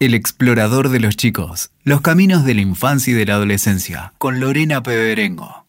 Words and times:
El 0.00 0.14
explorador 0.14 0.88
de 0.88 0.98
los 0.98 1.16
chicos, 1.16 1.70
los 1.84 2.00
caminos 2.00 2.44
de 2.44 2.54
la 2.54 2.62
infancia 2.62 3.12
y 3.12 3.14
de 3.14 3.26
la 3.26 3.34
adolescencia, 3.34 4.12
con 4.18 4.40
Lorena 4.40 4.82
Peberengo. 4.82 5.66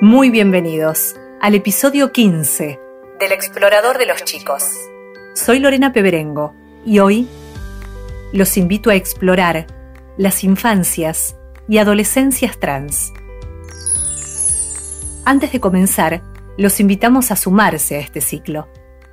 Muy 0.00 0.30
bienvenidos 0.30 1.16
al 1.40 1.56
episodio 1.56 2.12
15 2.12 2.78
del 3.18 3.32
explorador 3.32 3.98
de 3.98 4.06
los 4.06 4.22
chicos. 4.22 4.62
Soy 5.34 5.58
Lorena 5.58 5.92
Peberengo 5.92 6.54
y 6.84 7.00
hoy 7.00 7.26
los 8.32 8.56
invito 8.56 8.90
a 8.90 8.94
explorar 8.94 9.66
las 10.16 10.44
infancias 10.44 11.34
y 11.68 11.78
adolescencias 11.78 12.60
trans. 12.60 13.12
Antes 15.24 15.50
de 15.50 15.58
comenzar, 15.58 16.22
los 16.58 16.80
invitamos 16.80 17.30
a 17.30 17.36
sumarse 17.36 17.96
a 17.96 18.00
este 18.00 18.20
ciclo 18.20 18.68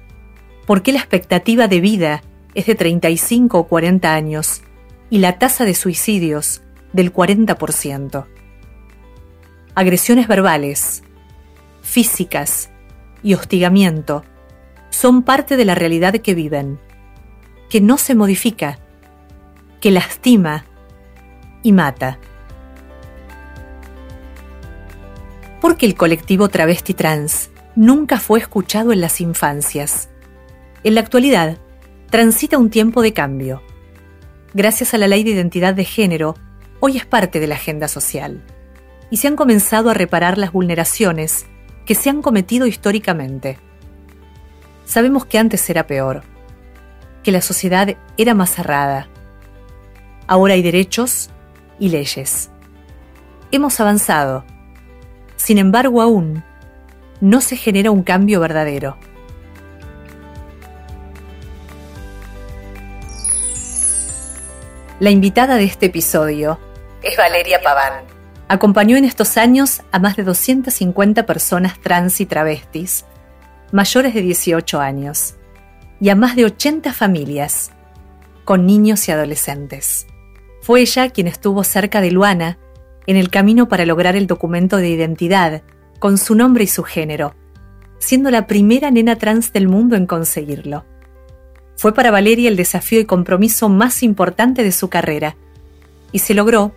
¿Por 0.66 0.82
qué 0.82 0.92
la 0.92 0.98
expectativa 0.98 1.68
de 1.68 1.80
vida 1.80 2.22
es 2.54 2.66
de 2.66 2.74
35 2.74 3.58
o 3.58 3.68
40 3.68 4.14
años 4.14 4.62
y 5.10 5.18
la 5.18 5.38
tasa 5.38 5.64
de 5.64 5.74
suicidios 5.74 6.62
del 6.92 7.12
40%? 7.12 8.26
Agresiones 9.74 10.28
verbales, 10.28 11.02
físicas 11.82 12.70
y 13.22 13.34
hostigamiento 13.34 14.24
son 14.94 15.22
parte 15.22 15.56
de 15.56 15.64
la 15.64 15.74
realidad 15.74 16.14
que 16.14 16.34
viven, 16.34 16.78
que 17.68 17.80
no 17.80 17.98
se 17.98 18.14
modifica 18.14 18.78
que 19.80 19.90
lastima 19.90 20.64
y 21.62 21.72
mata. 21.72 22.18
Porque 25.60 25.84
el 25.84 25.94
colectivo 25.94 26.48
travesti 26.48 26.94
trans 26.94 27.50
nunca 27.74 28.18
fue 28.18 28.38
escuchado 28.38 28.92
en 28.92 29.00
las 29.00 29.20
infancias. 29.20 30.08
En 30.84 30.94
la 30.94 31.00
actualidad, 31.00 31.58
transita 32.08 32.56
un 32.56 32.70
tiempo 32.70 33.02
de 33.02 33.12
cambio. 33.12 33.62
Gracias 34.54 34.94
a 34.94 34.98
la 34.98 35.08
ley 35.08 35.24
de 35.24 35.32
identidad 35.32 35.74
de 35.74 35.84
género, 35.84 36.36
hoy 36.80 36.96
es 36.96 37.04
parte 37.04 37.40
de 37.40 37.48
la 37.48 37.56
agenda 37.56 37.88
social. 37.88 38.42
Y 39.10 39.16
se 39.16 39.26
han 39.26 39.36
comenzado 39.36 39.90
a 39.90 39.94
reparar 39.94 40.38
las 40.38 40.52
vulneraciones 40.52 41.46
que 41.84 41.94
se 41.94 42.10
han 42.10 42.22
cometido 42.22 42.66
históricamente. 42.66 43.58
Sabemos 44.84 45.26
que 45.26 45.38
antes 45.38 45.68
era 45.70 45.86
peor, 45.86 46.22
que 47.22 47.32
la 47.32 47.40
sociedad 47.40 47.96
era 48.16 48.34
más 48.34 48.50
cerrada, 48.50 49.08
Ahora 50.26 50.54
hay 50.54 50.62
derechos 50.62 51.28
y 51.78 51.90
leyes. 51.90 52.50
Hemos 53.50 53.78
avanzado. 53.78 54.44
Sin 55.36 55.58
embargo, 55.58 56.00
aún 56.00 56.42
no 57.20 57.40
se 57.40 57.56
genera 57.56 57.90
un 57.90 58.02
cambio 58.02 58.40
verdadero. 58.40 58.96
La 64.98 65.10
invitada 65.10 65.56
de 65.56 65.64
este 65.64 65.86
episodio 65.86 66.58
es 67.02 67.16
Valeria 67.16 67.60
Paván. 67.60 68.04
Acompañó 68.48 68.96
en 68.96 69.04
estos 69.04 69.36
años 69.36 69.82
a 69.92 69.98
más 69.98 70.16
de 70.16 70.22
250 70.22 71.26
personas 71.26 71.78
trans 71.80 72.20
y 72.20 72.26
travestis, 72.26 73.04
mayores 73.72 74.14
de 74.14 74.22
18 74.22 74.80
años, 74.80 75.34
y 76.00 76.08
a 76.08 76.14
más 76.14 76.36
de 76.36 76.44
80 76.44 76.92
familias, 76.92 77.72
con 78.44 78.66
niños 78.66 79.08
y 79.08 79.12
adolescentes. 79.12 80.06
Fue 80.60 80.80
ella 80.80 81.10
quien 81.10 81.26
estuvo 81.26 81.64
cerca 81.64 82.00
de 82.00 82.10
Luana 82.10 82.58
en 83.06 83.16
el 83.16 83.30
camino 83.30 83.68
para 83.68 83.86
lograr 83.86 84.16
el 84.16 84.26
documento 84.26 84.76
de 84.76 84.88
identidad 84.88 85.62
con 85.98 86.18
su 86.18 86.34
nombre 86.34 86.64
y 86.64 86.66
su 86.66 86.82
género, 86.82 87.34
siendo 87.98 88.30
la 88.30 88.46
primera 88.46 88.90
nena 88.90 89.16
trans 89.16 89.52
del 89.52 89.68
mundo 89.68 89.96
en 89.96 90.06
conseguirlo. 90.06 90.84
Fue 91.76 91.94
para 91.94 92.10
Valeria 92.10 92.48
el 92.48 92.56
desafío 92.56 93.00
y 93.00 93.04
compromiso 93.04 93.68
más 93.68 94.02
importante 94.02 94.62
de 94.62 94.72
su 94.72 94.88
carrera, 94.88 95.36
y 96.12 96.20
se 96.20 96.34
logró 96.34 96.74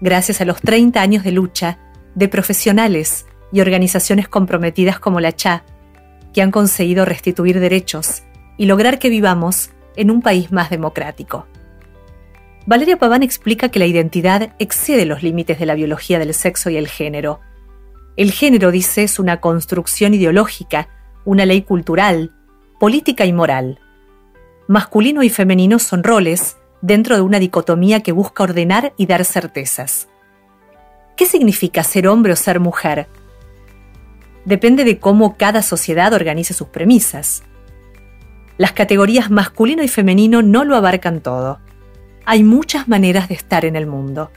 gracias 0.00 0.40
a 0.40 0.44
los 0.44 0.60
30 0.60 1.00
años 1.00 1.24
de 1.24 1.32
lucha 1.32 1.78
de 2.14 2.28
profesionales 2.28 3.26
y 3.52 3.60
organizaciones 3.60 4.28
comprometidas 4.28 4.98
como 4.98 5.20
la 5.20 5.32
CHA, 5.32 5.64
que 6.32 6.42
han 6.42 6.50
conseguido 6.50 7.04
restituir 7.04 7.60
derechos 7.60 8.22
y 8.56 8.66
lograr 8.66 8.98
que 8.98 9.08
vivamos 9.08 9.70
en 9.96 10.10
un 10.10 10.22
país 10.22 10.52
más 10.52 10.70
democrático. 10.70 11.46
Valeria 12.66 12.98
Paván 12.98 13.22
explica 13.22 13.70
que 13.70 13.78
la 13.78 13.86
identidad 13.86 14.54
excede 14.58 15.06
los 15.06 15.22
límites 15.22 15.58
de 15.58 15.66
la 15.66 15.74
biología 15.74 16.18
del 16.18 16.34
sexo 16.34 16.70
y 16.70 16.76
el 16.76 16.88
género. 16.88 17.40
El 18.16 18.32
género, 18.32 18.70
dice, 18.70 19.02
es 19.02 19.18
una 19.18 19.40
construcción 19.40 20.14
ideológica, 20.14 20.88
una 21.24 21.46
ley 21.46 21.62
cultural, 21.62 22.32
política 22.78 23.24
y 23.24 23.32
moral. 23.32 23.80
Masculino 24.68 25.22
y 25.22 25.30
femenino 25.30 25.78
son 25.78 26.04
roles 26.04 26.56
dentro 26.82 27.16
de 27.16 27.22
una 27.22 27.38
dicotomía 27.38 28.02
que 28.02 28.12
busca 28.12 28.44
ordenar 28.44 28.92
y 28.96 29.06
dar 29.06 29.24
certezas. 29.24 30.08
¿Qué 31.16 31.26
significa 31.26 31.82
ser 31.82 32.08
hombre 32.08 32.32
o 32.32 32.36
ser 32.36 32.60
mujer? 32.60 33.08
Depende 34.44 34.84
de 34.84 34.98
cómo 34.98 35.36
cada 35.36 35.62
sociedad 35.62 36.12
organice 36.12 36.54
sus 36.54 36.68
premisas. 36.68 37.42
Las 38.58 38.72
categorías 38.72 39.30
masculino 39.30 39.82
y 39.82 39.88
femenino 39.88 40.42
no 40.42 40.64
lo 40.64 40.76
abarcan 40.76 41.20
todo 41.20 41.60
hay 42.30 42.44
muchas 42.44 42.86
maneras 42.86 43.28
de 43.28 43.34
estar 43.34 43.64
en 43.64 43.74
el 43.74 43.88
mundo. 43.88 44.30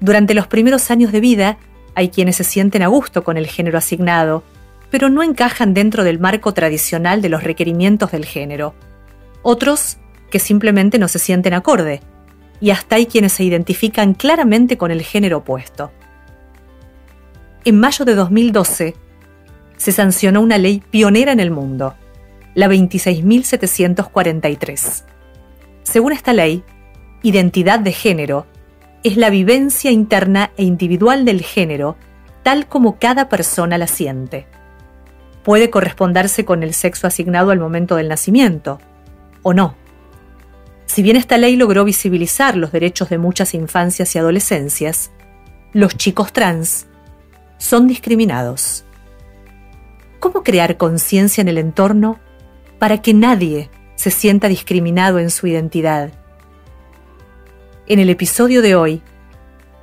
Durante 0.00 0.34
los 0.34 0.48
primeros 0.48 0.90
años 0.90 1.12
de 1.12 1.20
vida, 1.20 1.56
hay 1.94 2.08
quienes 2.08 2.34
se 2.34 2.42
sienten 2.42 2.82
a 2.82 2.88
gusto 2.88 3.22
con 3.22 3.36
el 3.36 3.46
género 3.46 3.78
asignado, 3.78 4.42
pero 4.90 5.08
no 5.08 5.22
encajan 5.22 5.72
dentro 5.72 6.02
del 6.02 6.18
marco 6.18 6.52
tradicional 6.52 7.22
de 7.22 7.28
los 7.28 7.44
requerimientos 7.44 8.10
del 8.10 8.24
género. 8.24 8.74
Otros 9.42 9.98
que 10.30 10.40
simplemente 10.40 10.98
no 10.98 11.06
se 11.06 11.20
sienten 11.20 11.54
acorde, 11.54 12.00
y 12.60 12.70
hasta 12.70 12.96
hay 12.96 13.06
quienes 13.06 13.34
se 13.34 13.44
identifican 13.44 14.14
claramente 14.14 14.76
con 14.76 14.90
el 14.90 15.02
género 15.02 15.38
opuesto. 15.38 15.92
En 17.64 17.78
mayo 17.78 18.06
de 18.06 18.14
2012, 18.14 18.96
se 19.76 19.92
sancionó 19.92 20.40
una 20.40 20.56
ley 20.56 20.82
pionera 20.90 21.32
en 21.32 21.40
el 21.40 21.50
mundo, 21.50 21.94
la 22.54 22.68
26.743. 22.68 25.04
Según 25.82 26.12
esta 26.12 26.32
ley, 26.32 26.64
identidad 27.22 27.80
de 27.80 27.92
género 27.92 28.46
es 29.02 29.18
la 29.18 29.28
vivencia 29.28 29.90
interna 29.90 30.52
e 30.56 30.64
individual 30.64 31.26
del 31.26 31.42
género 31.42 31.98
tal 32.42 32.66
como 32.66 32.98
cada 32.98 33.28
persona 33.28 33.76
la 33.76 33.86
siente. 33.86 34.46
Puede 35.42 35.68
corresponderse 35.68 36.46
con 36.46 36.62
el 36.62 36.72
sexo 36.72 37.06
asignado 37.06 37.50
al 37.50 37.58
momento 37.58 37.96
del 37.96 38.08
nacimiento, 38.08 38.80
o 39.42 39.52
no. 39.52 39.74
Si 40.86 41.02
bien 41.02 41.16
esta 41.16 41.36
ley 41.36 41.56
logró 41.56 41.84
visibilizar 41.84 42.56
los 42.56 42.72
derechos 42.72 43.10
de 43.10 43.18
muchas 43.18 43.52
infancias 43.52 44.14
y 44.14 44.18
adolescencias, 44.18 45.10
los 45.72 45.94
chicos 45.98 46.32
trans 46.32 46.86
son 47.60 47.86
discriminados. 47.86 48.84
¿Cómo 50.18 50.42
crear 50.42 50.78
conciencia 50.78 51.42
en 51.42 51.48
el 51.48 51.58
entorno 51.58 52.18
para 52.78 53.02
que 53.02 53.14
nadie 53.14 53.70
se 53.96 54.10
sienta 54.10 54.48
discriminado 54.48 55.18
en 55.18 55.30
su 55.30 55.46
identidad? 55.46 56.10
En 57.86 57.98
el 57.98 58.08
episodio 58.08 58.62
de 58.62 58.74
hoy, 58.74 59.02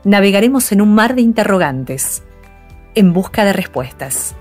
navegaremos 0.03 0.71
en 0.71 0.81
un 0.81 0.95
mar 0.95 1.15
de 1.15 1.21
interrogantes, 1.21 2.23
en 2.95 3.13
busca 3.13 3.45
de 3.45 3.53
respuestas. 3.53 4.35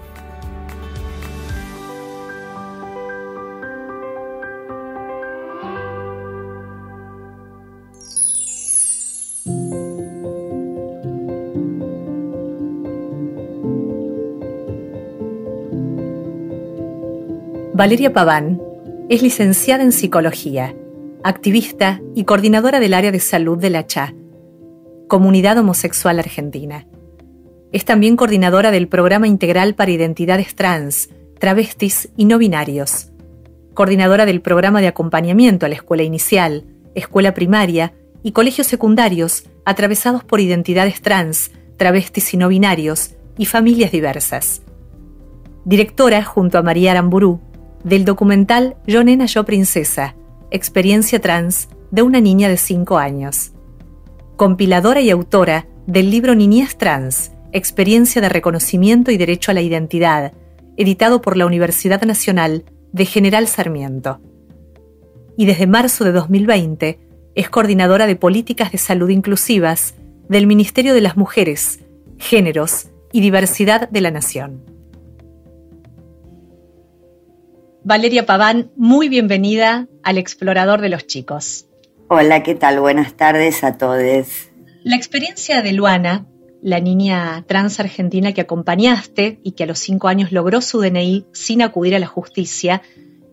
Valeria 17.76 18.14
Paván 18.14 18.62
es 19.10 19.20
licenciada 19.20 19.82
en 19.84 19.92
psicología 19.92 20.74
activista 21.22 22.00
y 22.14 22.24
coordinadora 22.24 22.80
del 22.80 22.94
área 22.94 23.12
de 23.12 23.20
salud 23.20 23.58
de 23.58 23.68
la 23.68 23.86
CHA, 23.86 24.14
Comunidad 25.08 25.58
Homosexual 25.58 26.18
Argentina. 26.18 26.86
Es 27.72 27.84
también 27.84 28.16
coordinadora 28.16 28.70
del 28.70 28.88
Programa 28.88 29.28
Integral 29.28 29.74
para 29.74 29.90
Identidades 29.90 30.54
Trans, 30.54 31.10
Travestis 31.38 32.08
y 32.16 32.24
No 32.24 32.38
Binarios, 32.38 33.10
coordinadora 33.74 34.24
del 34.24 34.40
Programa 34.40 34.80
de 34.80 34.86
Acompañamiento 34.86 35.66
a 35.66 35.68
la 35.68 35.74
Escuela 35.74 36.02
Inicial, 36.02 36.64
Escuela 36.94 37.34
Primaria 37.34 37.92
y 38.22 38.32
Colegios 38.32 38.68
Secundarios 38.68 39.44
atravesados 39.66 40.24
por 40.24 40.40
identidades 40.40 41.02
trans, 41.02 41.50
travestis 41.76 42.32
y 42.32 42.38
no 42.38 42.48
binarios 42.48 43.16
y 43.36 43.44
familias 43.44 43.92
diversas. 43.92 44.62
Directora, 45.66 46.22
junto 46.22 46.58
a 46.58 46.62
María 46.62 46.92
Aramburú, 46.92 47.40
del 47.86 48.04
documental 48.04 48.76
Yo 48.84 49.04
Nena, 49.04 49.26
Yo 49.26 49.44
Princesa, 49.44 50.16
Experiencia 50.50 51.20
Trans 51.20 51.68
de 51.92 52.02
una 52.02 52.20
niña 52.20 52.48
de 52.48 52.56
5 52.56 52.98
años. 52.98 53.52
Compiladora 54.34 55.00
y 55.00 55.10
autora 55.10 55.68
del 55.86 56.10
libro 56.10 56.34
Niñez 56.34 56.76
Trans, 56.76 57.30
Experiencia 57.52 58.20
de 58.20 58.28
Reconocimiento 58.28 59.12
y 59.12 59.16
Derecho 59.16 59.52
a 59.52 59.54
la 59.54 59.62
Identidad, 59.62 60.32
editado 60.76 61.22
por 61.22 61.36
la 61.36 61.46
Universidad 61.46 62.02
Nacional 62.02 62.64
de 62.90 63.06
General 63.06 63.46
Sarmiento. 63.46 64.20
Y 65.36 65.46
desde 65.46 65.68
marzo 65.68 66.02
de 66.02 66.10
2020 66.10 66.98
es 67.36 67.48
coordinadora 67.50 68.08
de 68.08 68.16
políticas 68.16 68.72
de 68.72 68.78
salud 68.78 69.10
inclusivas 69.10 69.94
del 70.28 70.48
Ministerio 70.48 70.92
de 70.92 71.02
las 71.02 71.16
Mujeres, 71.16 71.84
Géneros 72.18 72.88
y 73.12 73.20
Diversidad 73.20 73.88
de 73.88 74.00
la 74.00 74.10
Nación. 74.10 74.75
Valeria 77.88 78.26
Paván, 78.26 78.72
muy 78.74 79.08
bienvenida 79.08 79.86
al 80.02 80.18
Explorador 80.18 80.80
de 80.80 80.88
los 80.88 81.06
Chicos. 81.06 81.68
Hola, 82.08 82.42
¿qué 82.42 82.56
tal? 82.56 82.80
Buenas 82.80 83.14
tardes 83.14 83.62
a 83.62 83.78
todos. 83.78 84.26
La 84.82 84.96
experiencia 84.96 85.62
de 85.62 85.72
Luana, 85.72 86.26
la 86.60 86.80
niña 86.80 87.44
trans 87.46 87.78
argentina 87.78 88.32
que 88.32 88.40
acompañaste 88.40 89.38
y 89.44 89.52
que 89.52 89.62
a 89.62 89.66
los 89.68 89.78
cinco 89.78 90.08
años 90.08 90.32
logró 90.32 90.62
su 90.62 90.80
DNI 90.80 91.26
sin 91.30 91.62
acudir 91.62 91.94
a 91.94 92.00
la 92.00 92.08
justicia, 92.08 92.82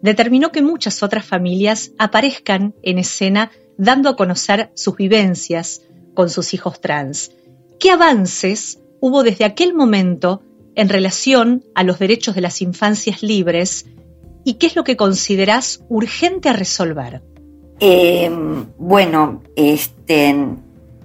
determinó 0.03 0.51
que 0.51 0.61
muchas 0.61 1.01
otras 1.01 1.25
familias 1.25 1.89
aparezcan 1.97 2.75
en 2.83 2.99
escena 2.99 3.49
dando 3.79 4.07
a 4.07 4.15
conocer 4.15 4.69
sus 4.75 4.95
vivencias 4.95 5.81
con 6.13 6.29
sus 6.29 6.53
hijos 6.53 6.79
trans. 6.79 7.31
¿Qué 7.79 7.89
avances 7.89 8.79
hubo 8.99 9.23
desde 9.23 9.45
aquel 9.45 9.73
momento 9.73 10.43
en 10.75 10.89
relación 10.89 11.63
a 11.73 11.81
los 11.83 11.97
derechos 11.97 12.35
de 12.35 12.41
las 12.41 12.61
infancias 12.61 13.23
libres 13.23 13.87
y 14.43 14.55
qué 14.55 14.67
es 14.67 14.75
lo 14.75 14.83
que 14.83 14.97
considerás 14.97 15.83
urgente 15.89 16.49
a 16.49 16.53
resolver? 16.53 17.21
Eh, 17.79 18.31
bueno, 18.77 19.41
este, 19.55 20.35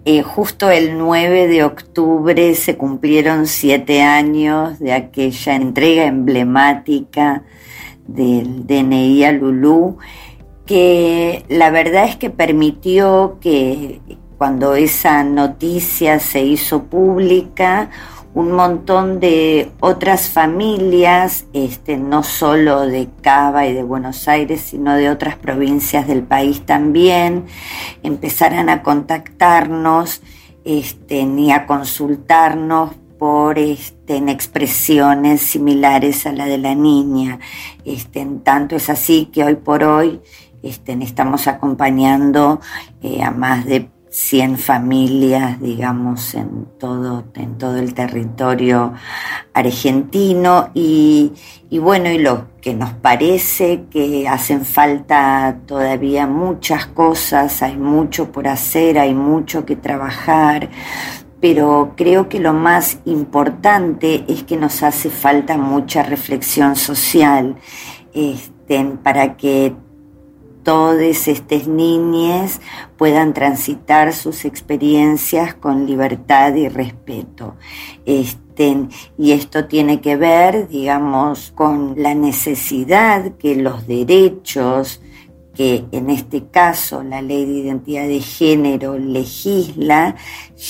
eh, 0.04 0.22
justo 0.22 0.70
el 0.70 0.96
9 0.96 1.48
de 1.48 1.64
octubre 1.64 2.54
se 2.54 2.76
cumplieron 2.76 3.46
siete 3.46 4.02
años 4.02 4.78
de 4.78 4.92
aquella 4.92 5.56
entrega 5.56 6.06
emblemática 6.06 7.44
del 8.06 8.66
DNI 8.66 9.24
a 9.24 9.32
Lulú, 9.32 9.98
que 10.66 11.44
la 11.48 11.70
verdad 11.70 12.04
es 12.04 12.16
que 12.16 12.30
permitió 12.30 13.38
que 13.40 14.00
cuando 14.38 14.76
esa 14.76 15.24
noticia 15.24 16.20
se 16.20 16.42
hizo 16.42 16.84
pública, 16.84 17.90
un 18.38 18.52
montón 18.52 19.18
de 19.18 19.72
otras 19.80 20.28
familias, 20.28 21.46
este, 21.52 21.96
no 21.96 22.22
solo 22.22 22.86
de 22.86 23.08
Cava 23.20 23.66
y 23.66 23.72
de 23.72 23.82
Buenos 23.82 24.28
Aires, 24.28 24.60
sino 24.60 24.94
de 24.94 25.10
otras 25.10 25.34
provincias 25.34 26.06
del 26.06 26.22
país 26.22 26.64
también, 26.64 27.46
empezaran 28.04 28.68
a 28.68 28.84
contactarnos 28.84 30.22
este, 30.64 31.24
ni 31.24 31.50
a 31.50 31.66
consultarnos 31.66 32.92
por 33.18 33.58
este, 33.58 34.18
en 34.18 34.28
expresiones 34.28 35.40
similares 35.40 36.24
a 36.24 36.30
la 36.30 36.46
de 36.46 36.58
la 36.58 36.76
niña. 36.76 37.40
Este, 37.84 38.20
en 38.20 38.42
tanto 38.44 38.76
es 38.76 38.88
así 38.88 39.30
que 39.32 39.42
hoy 39.42 39.56
por 39.56 39.82
hoy 39.82 40.20
este, 40.62 40.92
estamos 41.02 41.48
acompañando 41.48 42.60
eh, 43.02 43.20
a 43.20 43.32
más 43.32 43.66
de 43.66 43.90
100 44.10 44.58
familias, 44.58 45.60
digamos, 45.60 46.34
en 46.34 46.66
todo, 46.78 47.24
en 47.34 47.58
todo 47.58 47.76
el 47.76 47.94
territorio 47.94 48.94
argentino. 49.52 50.70
Y, 50.74 51.32
bueno, 51.70 52.10
y 52.10 52.18
lo 52.18 52.46
que 52.60 52.74
nos 52.74 52.92
parece 52.94 53.84
que 53.90 54.28
hacen 54.28 54.64
falta 54.64 55.58
todavía 55.66 56.26
muchas 56.26 56.86
cosas, 56.86 57.62
hay 57.62 57.76
mucho 57.76 58.32
por 58.32 58.48
hacer, 58.48 58.98
hay 58.98 59.14
mucho 59.14 59.64
que 59.64 59.76
trabajar, 59.76 60.68
pero 61.40 61.92
creo 61.96 62.28
que 62.28 62.40
lo 62.40 62.52
más 62.52 62.98
importante 63.04 64.24
es 64.28 64.42
que 64.42 64.56
nos 64.56 64.82
hace 64.82 65.10
falta 65.10 65.56
mucha 65.56 66.02
reflexión 66.02 66.74
social 66.74 67.56
este, 68.12 68.84
para 69.02 69.36
que 69.36 69.74
todas 70.68 71.28
estas 71.28 71.66
niñas 71.66 72.60
puedan 72.98 73.32
transitar 73.32 74.12
sus 74.12 74.44
experiencias 74.44 75.54
con 75.54 75.86
libertad 75.86 76.54
y 76.56 76.68
respeto. 76.68 77.56
Este, 78.04 78.76
y 79.16 79.32
esto 79.32 79.64
tiene 79.64 80.02
que 80.02 80.16
ver, 80.16 80.68
digamos, 80.68 81.52
con 81.54 81.94
la 81.96 82.14
necesidad 82.14 83.38
que 83.38 83.56
los 83.56 83.86
derechos 83.86 85.00
que 85.54 85.86
en 85.90 86.08
este 86.08 86.46
caso 86.46 87.02
la 87.02 87.20
ley 87.20 87.44
de 87.44 87.52
identidad 87.52 88.06
de 88.06 88.20
género 88.20 88.96
legisla, 88.96 90.14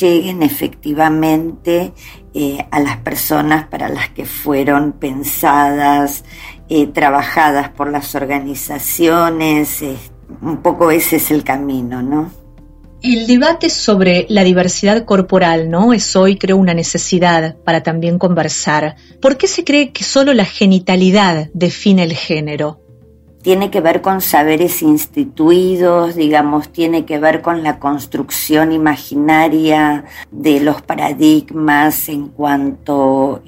lleguen 0.00 0.42
efectivamente 0.42 1.92
eh, 2.32 2.66
a 2.70 2.80
las 2.80 2.96
personas 2.96 3.66
para 3.66 3.90
las 3.90 4.08
que 4.08 4.24
fueron 4.24 4.92
pensadas, 4.92 6.24
eh, 6.68 6.86
trabajadas 6.86 7.70
por 7.70 7.90
las 7.90 8.14
organizaciones. 8.14 9.82
un 10.42 10.58
poco 10.58 10.90
ese 10.90 11.16
es 11.16 11.30
el 11.30 11.44
camino, 11.44 12.02
¿no? 12.02 12.30
El 13.00 13.28
debate 13.28 13.70
sobre 13.70 14.26
la 14.28 14.42
diversidad 14.42 15.04
corporal, 15.04 15.70
¿no? 15.70 15.92
Es 15.92 16.16
hoy, 16.16 16.36
creo, 16.36 16.56
una 16.56 16.74
necesidad 16.74 17.56
para 17.64 17.84
también 17.84 18.18
conversar. 18.18 18.96
¿Por 19.22 19.36
qué 19.36 19.46
se 19.46 19.62
cree 19.62 19.92
que 19.92 20.02
solo 20.02 20.34
la 20.34 20.44
genitalidad 20.44 21.48
define 21.54 22.02
el 22.02 22.14
género? 22.14 22.80
tiene 23.42 23.70
que 23.70 23.80
ver 23.80 24.02
con 24.02 24.20
saberes 24.20 24.82
instituidos, 24.82 26.16
digamos, 26.16 26.70
tiene 26.70 27.04
que 27.04 27.18
ver 27.18 27.40
con 27.40 27.62
la 27.62 27.78
construcción 27.78 28.72
imaginaria 28.72 30.04
de 30.30 30.60
los 30.60 30.82
paradigmas 30.82 32.08
en 32.08 32.28
cuanto 32.28 33.42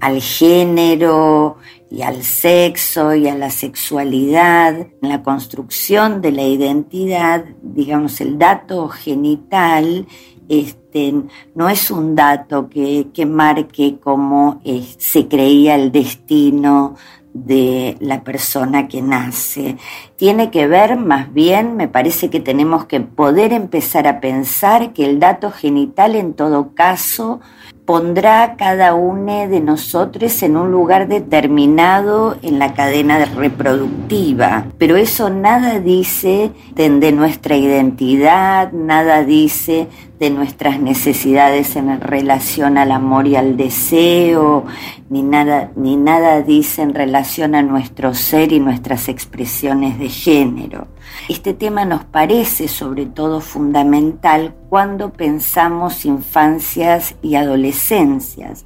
al 0.00 0.20
género 0.20 1.58
y 1.96 2.02
al 2.02 2.22
sexo 2.22 3.14
y 3.14 3.26
a 3.26 3.34
la 3.34 3.48
sexualidad, 3.48 4.74
en 5.00 5.08
la 5.08 5.22
construcción 5.22 6.20
de 6.20 6.30
la 6.30 6.42
identidad, 6.42 7.46
digamos, 7.62 8.20
el 8.20 8.38
dato 8.38 8.88
genital 8.88 10.06
este, 10.46 11.14
no 11.54 11.70
es 11.70 11.90
un 11.90 12.14
dato 12.14 12.68
que, 12.68 13.06
marque 13.26 13.96
cómo 13.98 14.60
eh, 14.64 14.84
se 14.98 15.26
creía 15.26 15.74
el 15.74 15.90
destino 15.90 16.96
de 17.32 17.96
la 18.00 18.22
persona 18.22 18.88
que 18.88 19.00
nace. 19.00 19.78
Tiene 20.16 20.50
que 20.50 20.66
ver 20.66 20.96
más 20.96 21.32
bien, 21.32 21.76
me 21.76 21.88
parece 21.88 22.28
que 22.28 22.40
tenemos 22.40 22.84
que 22.84 23.00
poder 23.00 23.54
empezar 23.54 24.06
a 24.06 24.20
pensar 24.20 24.92
que 24.92 25.06
el 25.06 25.18
dato 25.18 25.50
genital 25.50 26.14
en 26.14 26.34
todo 26.34 26.74
caso 26.74 27.40
pondrá 27.86 28.42
a 28.42 28.56
cada 28.56 28.94
uno 28.94 29.48
de 29.48 29.60
nosotros 29.60 30.42
en 30.42 30.56
un 30.56 30.72
lugar 30.72 31.06
determinado 31.06 32.36
en 32.42 32.58
la 32.58 32.74
cadena 32.74 33.24
reproductiva. 33.24 34.66
Pero 34.76 34.96
eso 34.96 35.30
nada 35.30 35.78
dice 35.78 36.50
de, 36.74 37.12
nuestra 37.12 37.56
identidad, 37.56 38.72
nada 38.72 39.22
dice 39.22 39.86
de 40.18 40.30
nuestras 40.30 40.80
necesidades 40.80 41.76
en 41.76 42.00
relación 42.00 42.76
al 42.76 42.90
amor 42.90 43.28
y 43.28 43.36
al 43.36 43.56
deseo, 43.56 44.64
ni 45.08 45.22
nada, 45.22 45.70
ni 45.76 45.96
nada 45.96 46.42
dice 46.42 46.82
en 46.82 46.92
relación 46.92 47.54
a 47.54 47.62
nuestro 47.62 48.14
ser 48.14 48.52
y 48.52 48.58
nuestras 48.58 49.08
expresiones 49.08 49.98
de 49.98 50.08
género. 50.08 50.88
Este 51.28 51.54
tema 51.54 51.84
nos 51.84 52.04
parece 52.04 52.68
sobre 52.68 53.06
todo 53.06 53.40
fundamental 53.40 54.54
cuando 54.68 55.12
pensamos 55.12 56.04
infancias 56.04 57.16
y 57.22 57.34
adolescencias, 57.34 58.64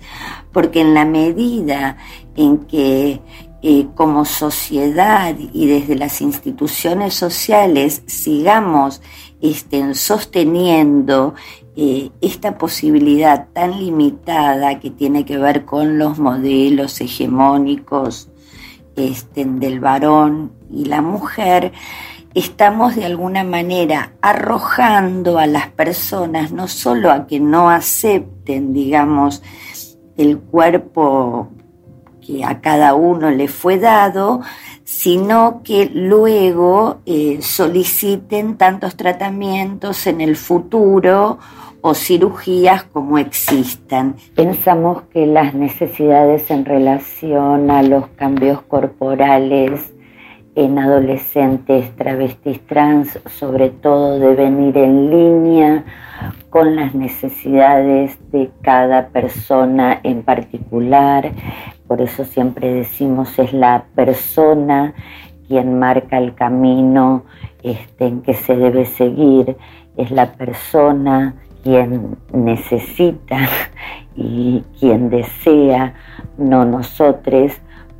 porque 0.52 0.80
en 0.82 0.94
la 0.94 1.04
medida 1.04 1.96
en 2.36 2.58
que 2.58 3.20
eh, 3.62 3.86
como 3.94 4.24
sociedad 4.24 5.36
y 5.38 5.66
desde 5.66 5.94
las 5.94 6.22
instituciones 6.22 7.12
sociales 7.12 8.02
sigamos 8.06 9.02
estén 9.42 9.94
sosteniendo 9.94 11.34
eh, 11.76 12.10
esta 12.20 12.56
posibilidad 12.56 13.48
tan 13.52 13.78
limitada 13.78 14.80
que 14.80 14.90
tiene 14.90 15.24
que 15.24 15.38
ver 15.38 15.64
con 15.64 15.98
los 15.98 16.18
modelos 16.18 17.00
hegemónicos 17.00 18.30
este, 18.96 19.44
del 19.44 19.80
varón 19.80 20.52
y 20.70 20.86
la 20.86 21.00
mujer, 21.00 21.72
estamos 22.34 22.96
de 22.96 23.04
alguna 23.04 23.44
manera 23.44 24.12
arrojando 24.20 25.38
a 25.38 25.46
las 25.46 25.68
personas 25.68 26.52
no 26.52 26.68
solo 26.68 27.10
a 27.10 27.26
que 27.26 27.40
no 27.40 27.70
acepten, 27.70 28.72
digamos, 28.72 29.42
el 30.16 30.38
cuerpo 30.38 31.48
que 32.20 32.44
a 32.44 32.60
cada 32.60 32.94
uno 32.94 33.30
le 33.30 33.48
fue 33.48 33.78
dado, 33.78 34.42
sino 34.84 35.62
que 35.64 35.90
luego 35.92 37.00
eh, 37.06 37.38
soliciten 37.42 38.56
tantos 38.56 38.96
tratamientos 38.96 40.06
en 40.06 40.20
el 40.20 40.36
futuro 40.36 41.38
o 41.80 41.94
cirugías 41.94 42.84
como 42.84 43.18
existan. 43.18 44.16
Pensamos 44.34 45.02
que 45.12 45.26
las 45.26 45.54
necesidades 45.54 46.50
en 46.50 46.64
relación 46.64 47.70
a 47.70 47.82
los 47.82 48.08
cambios 48.08 48.60
corporales 48.62 49.92
en 50.60 50.78
adolescentes 50.78 51.90
travestis 51.96 52.60
trans 52.66 53.18
sobre 53.38 53.70
todo 53.70 54.18
deben 54.18 54.62
ir 54.68 54.76
en 54.76 55.10
línea 55.10 55.84
con 56.50 56.76
las 56.76 56.94
necesidades 56.94 58.18
de 58.30 58.50
cada 58.60 59.08
persona 59.08 60.00
en 60.02 60.22
particular. 60.22 61.32
Por 61.88 62.02
eso 62.02 62.26
siempre 62.26 62.74
decimos 62.74 63.38
es 63.38 63.54
la 63.54 63.84
persona 63.94 64.92
quien 65.48 65.78
marca 65.78 66.18
el 66.18 66.34
camino 66.34 67.24
este, 67.62 68.08
en 68.08 68.20
que 68.20 68.34
se 68.34 68.54
debe 68.54 68.84
seguir, 68.84 69.56
es 69.96 70.10
la 70.10 70.32
persona 70.32 71.36
quien 71.62 72.18
necesita 72.34 73.48
y 74.14 74.62
quien 74.78 75.08
desea, 75.08 75.94
no 76.36 76.66
nosotros. 76.66 77.52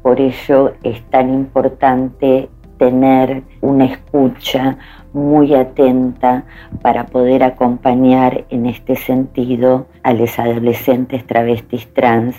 Por 0.03 0.21
ello 0.21 0.75
es 0.83 1.03
tan 1.11 1.33
importante 1.33 2.49
tener 2.79 3.43
una 3.61 3.85
escucha 3.85 4.79
muy 5.13 5.55
atenta 5.55 6.45
para 6.83 7.07
poder 7.07 7.43
acompañar 7.43 8.47
en 8.49 8.67
este 8.67 8.97
sentido 8.97 9.87
a 10.03 10.15
los 10.15 10.39
adolescentes 10.39 11.27
travestis 11.27 11.93
trans 11.93 12.37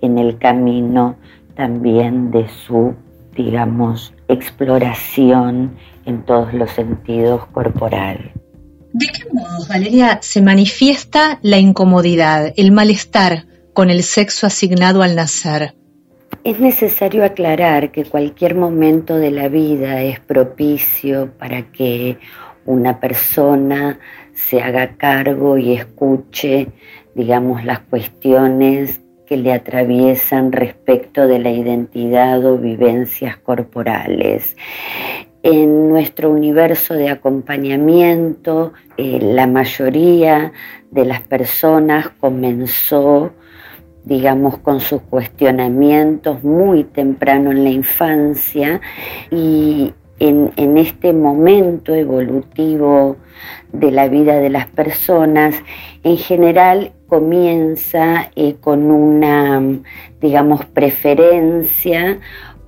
en 0.00 0.18
el 0.18 0.38
camino 0.38 1.16
también 1.54 2.30
de 2.30 2.48
su, 2.48 2.94
digamos, 3.36 4.14
exploración 4.28 5.76
en 6.06 6.24
todos 6.24 6.54
los 6.54 6.70
sentidos 6.70 7.46
corporal. 7.46 8.32
¿De 8.94 9.06
qué 9.06 9.24
modo, 9.32 9.66
Valeria, 9.68 10.18
se 10.22 10.42
manifiesta 10.42 11.38
la 11.42 11.58
incomodidad, 11.58 12.52
el 12.56 12.72
malestar 12.72 13.46
con 13.74 13.90
el 13.90 14.02
sexo 14.02 14.46
asignado 14.46 15.02
al 15.02 15.16
nacer? 15.16 15.74
Es 16.44 16.58
necesario 16.58 17.24
aclarar 17.24 17.92
que 17.92 18.04
cualquier 18.04 18.56
momento 18.56 19.16
de 19.16 19.30
la 19.30 19.46
vida 19.46 20.02
es 20.02 20.18
propicio 20.18 21.30
para 21.38 21.70
que 21.70 22.18
una 22.64 22.98
persona 22.98 24.00
se 24.34 24.60
haga 24.60 24.96
cargo 24.96 25.56
y 25.56 25.74
escuche, 25.74 26.66
digamos, 27.14 27.64
las 27.64 27.78
cuestiones 27.78 29.00
que 29.24 29.36
le 29.36 29.52
atraviesan 29.52 30.50
respecto 30.50 31.28
de 31.28 31.38
la 31.38 31.52
identidad 31.52 32.44
o 32.44 32.58
vivencias 32.58 33.36
corporales. 33.36 34.56
En 35.44 35.88
nuestro 35.88 36.28
universo 36.28 36.94
de 36.94 37.08
acompañamiento, 37.08 38.72
eh, 38.96 39.20
la 39.22 39.46
mayoría 39.46 40.52
de 40.90 41.04
las 41.04 41.20
personas 41.20 42.08
comenzó, 42.18 43.32
digamos, 44.04 44.58
con 44.58 44.80
sus 44.80 45.02
cuestionamientos 45.02 46.42
muy 46.42 46.84
temprano 46.84 47.52
en 47.52 47.64
la 47.64 47.70
infancia 47.70 48.80
y 49.30 49.92
en, 50.18 50.78
este 50.78 51.12
momento 51.12 51.94
evolutivo 51.94 53.16
de 53.72 53.90
la 53.90 54.06
vida 54.06 54.38
de 54.38 54.50
las 54.50 54.66
personas, 54.68 55.56
en 56.04 56.16
general 56.16 56.92
comienza 57.08 58.30
eh, 58.36 58.54
con 58.60 58.90
una, 58.90 59.60
digamos, 60.20 60.64
preferencia 60.66 62.20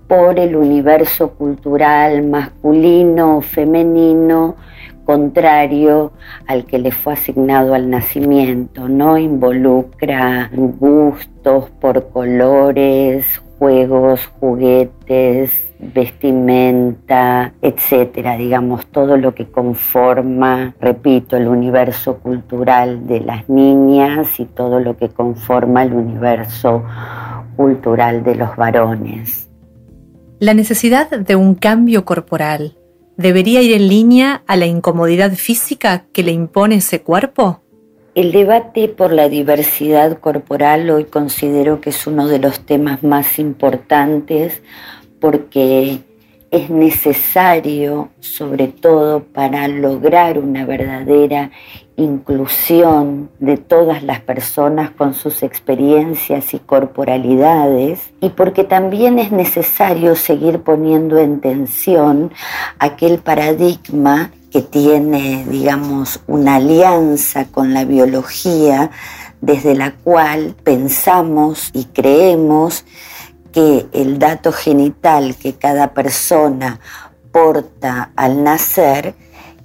por 0.09 0.39
el 0.41 0.57
universo 0.57 1.31
cultural 1.31 2.25
masculino 2.25 3.39
o 3.39 3.41
femenino 3.41 4.57
contrario 5.05 6.13
al 6.47 6.65
que 6.65 6.79
le 6.79 6.91
fue 6.91 7.15
asignado 7.15 7.75
al 7.75 7.91
nacimiento, 7.91 8.89
no 8.89 9.19
involucra 9.19 10.51
gustos 10.53 11.71
por 11.81 12.09
colores, 12.11 13.27
juegos, 13.59 14.27
juguetes, 14.41 15.53
vestimenta, 15.79 17.53
etcétera, 17.61 18.37
digamos, 18.37 18.87
todo 18.87 19.17
lo 19.17 19.35
que 19.35 19.47
conforma, 19.47 20.75
repito, 20.81 21.37
el 21.37 21.49
universo 21.49 22.19
cultural 22.19 23.07
de 23.07 23.21
las 23.21 23.49
niñas 23.49 24.41
y 24.41 24.47
todo 24.47 24.81
lo 24.81 24.97
que 24.97 25.09
conforma 25.09 25.83
el 25.83 25.93
universo 25.93 26.85
cultural 27.57 28.25
de 28.25 28.35
los 28.37 28.57
varones. 28.57 29.51
La 30.41 30.55
necesidad 30.55 31.11
de 31.11 31.37
un 31.37 31.55
cambio 31.55 32.05
corporal 32.05 32.77
debería 33.17 33.63
ir 33.63 33.73
en 33.73 33.89
línea 33.89 34.43
a 34.47 34.57
la 34.57 34.67
incomodidad 34.67 35.33
física 35.33 36.05
que 36.13 36.23
le 36.23 36.33
impone 36.33 36.77
ese 36.77 37.03
cuerpo? 37.03 37.61
El 38.15 38.31
debate 38.31 38.89
por 38.89 39.13
la 39.13 39.29
diversidad 39.29 40.19
corporal 40.21 40.89
hoy 40.91 41.05
considero 41.05 41.81
que 41.81 41.91
es 41.91 42.07
uno 42.07 42.29
de 42.29 42.39
los 42.39 42.61
temas 42.61 43.03
más 43.03 43.39
importantes 43.39 44.63
porque 45.21 45.99
es 46.53 46.71
necesario, 46.71 48.11
sobre 48.21 48.69
todo 48.69 49.25
para 49.25 49.67
lograr 49.67 50.39
una 50.39 50.65
verdadera 50.65 51.51
inclusión 51.97 53.31
de 53.39 53.57
todas 53.57 54.03
las 54.03 54.21
personas 54.21 54.91
con 54.91 55.15
sus 55.15 55.43
experiencias 55.43 56.53
y 56.53 56.59
corporalidades 56.59 58.13
y 58.21 58.31
porque 58.31 58.65
también 58.65 59.19
es 59.19 59.31
necesario 59.31 60.17
seguir 60.17 60.61
poniendo 60.63 61.19
en 61.19 61.41
tensión 61.41 62.33
aquel 62.79 63.19
paradigma 63.19 64.33
que 64.51 64.63
tiene, 64.63 65.45
digamos, 65.49 66.21
una 66.27 66.57
alianza 66.57 67.47
con 67.47 67.75
la 67.75 67.85
biología 67.85 68.91
desde 69.41 69.75
la 69.75 69.93
cual 69.93 70.55
pensamos 70.63 71.71
y 71.75 71.85
creemos 71.87 72.85
que 73.53 73.87
el 73.93 74.19
dato 74.19 74.53
genital 74.53 75.37
que 75.37 75.55
cada 75.55 75.93
persona 75.93 76.81
porta 77.31 78.11
al 78.17 78.43
nacer 78.43 79.15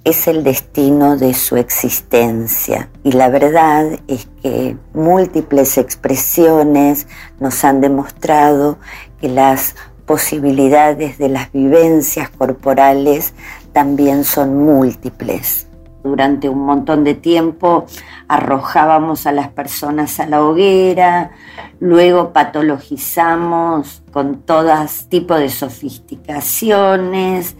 es 0.04 0.28
el 0.28 0.44
destino 0.44 1.16
de 1.16 1.34
su 1.34 1.56
existencia. 1.56 2.88
Y 3.04 3.12
la 3.12 3.28
verdad 3.28 3.86
es 4.08 4.28
que 4.42 4.76
múltiples 4.94 5.78
expresiones 5.78 7.06
nos 7.38 7.64
han 7.64 7.80
demostrado 7.80 8.78
que 9.20 9.28
las 9.28 9.76
posibilidades 10.06 11.18
de 11.18 11.28
las 11.28 11.52
vivencias 11.52 12.30
corporales 12.30 13.34
también 13.72 14.24
son 14.24 14.64
múltiples. 14.64 15.68
Durante 16.02 16.48
un 16.48 16.64
montón 16.64 17.04
de 17.04 17.14
tiempo 17.14 17.84
arrojábamos 18.26 19.26
a 19.26 19.32
las 19.32 19.50
personas 19.50 20.18
a 20.18 20.24
la 20.26 20.42
hoguera, 20.42 21.32
luego 21.78 22.32
patologizamos 22.32 24.02
con 24.10 24.40
todas 24.40 25.10
tipo 25.10 25.34
de 25.34 25.50
sofisticaciones, 25.50 27.54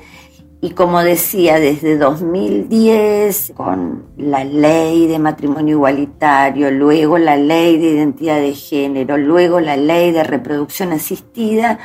y 0.63 0.71
como 0.71 1.03
decía, 1.03 1.59
desde 1.59 1.97
2010, 1.97 3.53
con 3.57 4.05
la 4.19 4.45
ley 4.45 5.07
de 5.07 5.19
matrimonio 5.19 5.77
igualitario, 5.77 6.71
luego 6.71 7.17
la 7.17 7.39
ley 7.39 7.79
de 7.79 7.93
identidad 7.93 8.39
de 8.39 8.55
género, 8.55 9.17
luego 9.17 9.59
la 9.61 9.79
ley 9.79 10.13
de 10.13 10.23
reproducción 10.23 10.93
asistida, 10.93 11.79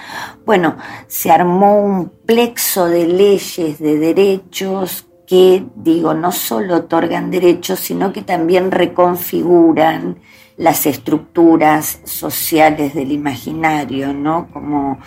bueno, 0.46 0.76
se 1.08 1.32
armó 1.32 1.80
un 1.80 2.10
plexo 2.26 2.88
de 2.88 3.08
leyes, 3.08 3.80
de 3.80 3.98
derechos 3.98 5.08
que, 5.26 5.66
digo, 5.76 6.14
no 6.14 6.34
solo 6.34 6.76
otorgan 6.76 7.32
derechos, 7.32 7.80
sino 7.80 8.12
que 8.12 8.24
también 8.24 8.72
reconfiguran 8.72 10.18
las 10.58 10.86
estructuras 10.86 12.00
sociales 12.04 12.94
del 12.94 13.12
imaginario, 13.12 14.14
¿no? 14.14 14.48
Como 14.52 15.00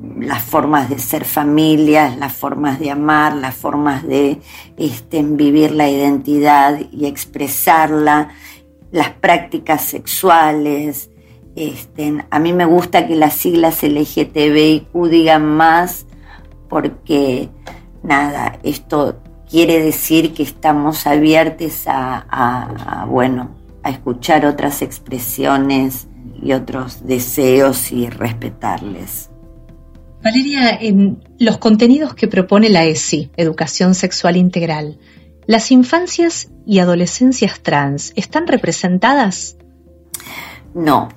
las 0.00 0.42
formas 0.42 0.88
de 0.88 0.98
ser 0.98 1.24
familias, 1.24 2.16
las 2.16 2.32
formas 2.32 2.78
de 2.78 2.90
amar, 2.90 3.34
las 3.34 3.54
formas 3.54 4.06
de 4.06 4.40
este, 4.76 5.22
vivir 5.22 5.72
la 5.72 5.88
identidad 5.90 6.80
y 6.90 7.06
expresarla, 7.06 8.28
las 8.90 9.10
prácticas 9.10 9.82
sexuales. 9.84 11.10
Este, 11.54 12.24
a 12.30 12.38
mí 12.38 12.52
me 12.52 12.64
gusta 12.64 13.06
que 13.06 13.16
las 13.16 13.34
siglas 13.34 13.82
LGTBIQ 13.82 14.92
digan 15.10 15.44
más 15.44 16.06
porque, 16.68 17.50
nada, 18.02 18.58
esto 18.62 19.20
quiere 19.50 19.82
decir 19.82 20.32
que 20.32 20.44
estamos 20.44 21.06
abiertos 21.06 21.82
a, 21.86 23.04
bueno, 23.08 23.50
a 23.82 23.90
escuchar 23.90 24.46
otras 24.46 24.80
expresiones 24.80 26.06
y 26.40 26.52
otros 26.52 27.06
deseos 27.06 27.90
y 27.92 28.08
respetarles. 28.08 29.29
Valeria, 30.22 30.76
en 30.78 31.24
los 31.38 31.56
contenidos 31.56 32.14
que 32.14 32.28
propone 32.28 32.68
la 32.68 32.84
ESI, 32.84 33.30
Educación 33.36 33.94
Sexual 33.94 34.36
Integral, 34.36 34.98
¿las 35.46 35.70
infancias 35.70 36.50
y 36.66 36.78
adolescencias 36.78 37.60
trans 37.60 38.12
están 38.16 38.46
representadas? 38.46 39.56
No, 40.74 41.08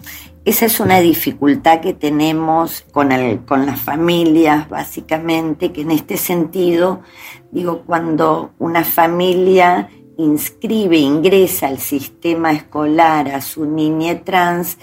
esa 0.45 0.65
es 0.65 0.79
una 0.79 0.99
dificultad 0.99 1.81
que 1.81 1.93
tenemos 1.93 2.85
con, 2.91 3.09
con 3.45 3.65
las 3.65 3.79
familias, 3.79 4.69
básicamente, 4.69 5.73
que 5.73 5.81
en 5.81 5.91
este 5.91 6.15
sentido, 6.15 7.01
digo, 7.51 7.83
cuando 7.85 8.53
una 8.59 8.85
familia 8.85 9.89
inscribe, 10.17 10.97
ingresa 10.97 11.67
al 11.67 11.79
sistema 11.79 12.51
escolar 12.51 13.29
a 13.29 13.41
su 13.41 13.65
niña 13.65 14.23
trans, 14.23 14.77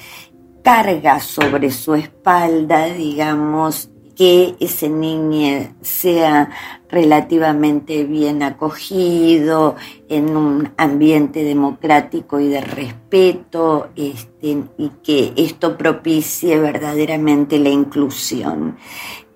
carga 0.63 1.21
sobre 1.21 1.71
su 1.71 1.95
espalda, 1.95 2.87
digamos, 2.87 3.90
que 4.21 4.55
ese 4.61 4.91
niño 4.91 5.73
sea 5.81 6.51
relativamente 6.91 8.05
bien 8.05 8.43
acogido 8.43 9.77
en 10.11 10.37
un 10.37 10.75
ambiente 10.77 11.43
democrático 11.43 12.39
y 12.39 12.49
de 12.49 12.61
respeto 12.61 13.89
este, 13.97 14.63
y 14.77 14.91
que 15.03 15.33
esto 15.37 15.79
propicie 15.79 16.59
verdaderamente 16.59 17.59
la 17.59 17.71
inclusión. 17.71 18.77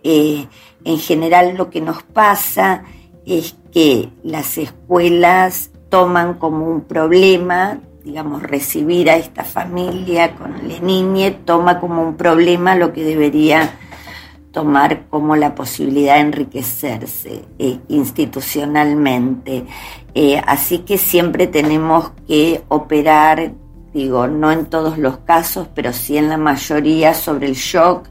Eh, 0.03 0.49
en 0.85 0.99
general 0.99 1.57
lo 1.57 1.71
que 1.71 1.81
nos 1.81 2.03
pasa 2.03 2.85
es 3.25 3.57
que 3.73 4.11
las 4.23 4.59
escuelas 4.59 5.71
toman 5.89 6.35
como 6.35 6.69
un 6.69 6.83
problema 6.83 7.81
digamos, 8.05 8.43
recibir 8.43 9.09
a 9.09 9.17
esta 9.17 9.45
familia 9.45 10.35
con 10.35 10.69
la 10.69 10.79
niña 10.81 11.33
toma 11.47 11.81
como 11.81 12.03
un 12.03 12.19
problema 12.19 12.77
lo 12.77 12.93
que 12.93 13.03
debería 13.03 13.79
tomar 14.55 15.09
como 15.11 15.35
la 15.35 15.57
posibilidad 15.57 16.15
de 16.15 16.21
enriquecerse 16.21 17.43
eh, 17.59 17.81
institucionalmente. 17.89 19.67
Eh, 20.15 20.41
así 20.47 20.79
que 20.79 20.97
siempre 20.97 21.49
tenemos 21.49 22.13
que 22.29 22.63
operar, 22.69 23.53
digo, 23.93 24.29
no 24.29 24.53
en 24.53 24.67
todos 24.67 24.97
los 24.97 25.19
casos, 25.19 25.69
pero 25.75 25.93
sí 25.93 26.17
en 26.17 26.29
la 26.29 26.39
mayoría 26.39 27.15
sobre 27.15 27.49
el 27.49 27.55
shock 27.55 28.07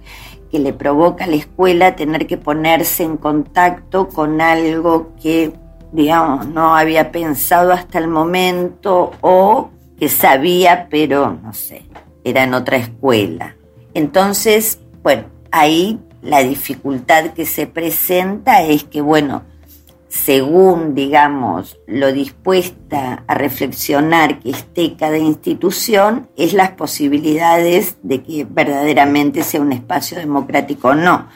que 0.52 0.60
le 0.60 0.74
provoca 0.74 1.24
a 1.24 1.28
la 1.28 1.38
escuela 1.38 1.96
tener 1.96 2.28
que 2.28 2.38
ponerse 2.38 3.04
en 3.04 3.16
contacto 3.16 4.10
con 4.10 4.42
algo 4.42 5.14
que, 5.22 5.54
digamos, 5.94 6.46
no 6.48 6.76
había 6.76 7.10
pensado 7.14 7.72
hasta 7.72 8.00
el 8.00 8.10
momento 8.10 9.12
o 9.22 9.70
que 9.98 10.10
sabía, 10.10 10.88
pero 10.92 11.40
no 11.42 11.54
sé, 11.54 11.84
era 12.26 12.44
en 12.44 12.54
otra 12.54 12.76
escuela. 12.76 13.56
Entonces, 13.94 14.82
bueno, 15.02 15.24
ahí 15.50 16.00
la 16.24 16.42
dificultad 16.42 17.34
que 17.34 17.46
se 17.46 17.68
presenta 17.68 18.64
es 18.64 18.86
que, 18.86 19.02
bueno, 19.02 19.44
según, 20.08 20.96
digamos, 20.96 21.78
lo 21.86 22.14
dispuesta 22.14 23.24
a 23.28 23.34
reflexionar 23.34 24.40
que 24.40 24.52
esté 24.52 24.96
cada 24.96 25.18
institución, 25.18 26.30
es 26.38 26.54
las 26.54 26.72
posibilidades 26.72 27.98
de 28.04 28.24
que 28.24 28.46
verdaderamente 28.50 29.44
sea 29.44 29.60
un 29.60 29.74
espacio 29.74 30.18
democrático 30.18 30.90
o 30.90 30.96
no. 30.96 31.28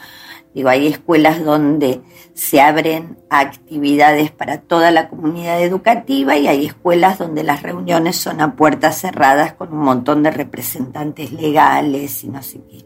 Digo, 0.53 0.69
hay 0.69 0.87
escuelas 0.87 1.43
donde 1.43 2.01
se 2.33 2.61
abren 2.61 3.17
actividades 3.29 4.31
para 4.31 4.61
toda 4.61 4.91
la 4.91 5.09
comunidad 5.09 5.61
educativa 5.61 6.37
y 6.37 6.47
hay 6.47 6.65
escuelas 6.65 7.17
donde 7.17 7.43
las 7.43 7.63
reuniones 7.63 8.15
son 8.15 8.41
a 8.41 8.55
puertas 8.55 9.01
cerradas 9.01 9.53
con 9.53 9.73
un 9.73 9.79
montón 9.79 10.23
de 10.23 10.31
representantes 10.31 11.31
legales 11.31 12.23
y 12.23 12.29
no 12.29 12.41
sé 12.41 12.61
qué. 12.69 12.85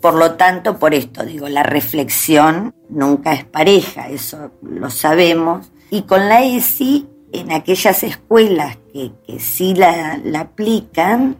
Por 0.00 0.14
lo 0.14 0.32
tanto, 0.32 0.78
por 0.78 0.94
esto 0.94 1.24
digo, 1.24 1.48
la 1.48 1.62
reflexión 1.62 2.74
nunca 2.88 3.32
es 3.32 3.44
pareja, 3.44 4.08
eso 4.08 4.50
lo 4.62 4.90
sabemos. 4.90 5.70
Y 5.90 6.02
con 6.02 6.28
la 6.28 6.42
ESI, 6.42 7.06
en 7.32 7.52
aquellas 7.52 8.02
escuelas 8.02 8.78
que, 8.92 9.12
sí 9.38 9.74
la, 9.74 10.18
la 10.24 10.40
aplican, 10.40 11.36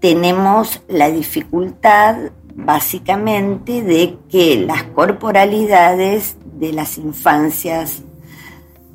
tenemos 0.00 0.82
la 0.88 1.10
dificultad 1.10 2.16
básicamente 2.54 3.82
de 3.82 4.18
que 4.30 4.56
las 4.66 4.82
corporalidades 4.84 6.36
de 6.54 6.72
las 6.72 6.98
infancias 6.98 8.02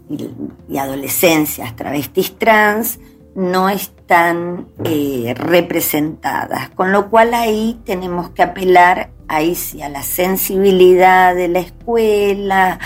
y, 0.10 0.78
adolescencias 0.78 1.76
travestis 1.76 2.38
trans 2.38 3.00
no 3.36 3.70
están 3.70 3.97
eh, 4.10 5.34
representadas, 5.36 6.70
con 6.70 6.92
lo 6.92 7.10
cual 7.10 7.34
ahí 7.34 7.80
tenemos 7.86 8.30
que 8.30 8.44
apelar 8.44 9.10
ahí 9.28 9.58
a 9.84 9.90
la 9.90 10.04
sensibilidad 10.04 11.36
de 11.36 11.48
la 11.48 11.60
escuela, 11.60 12.80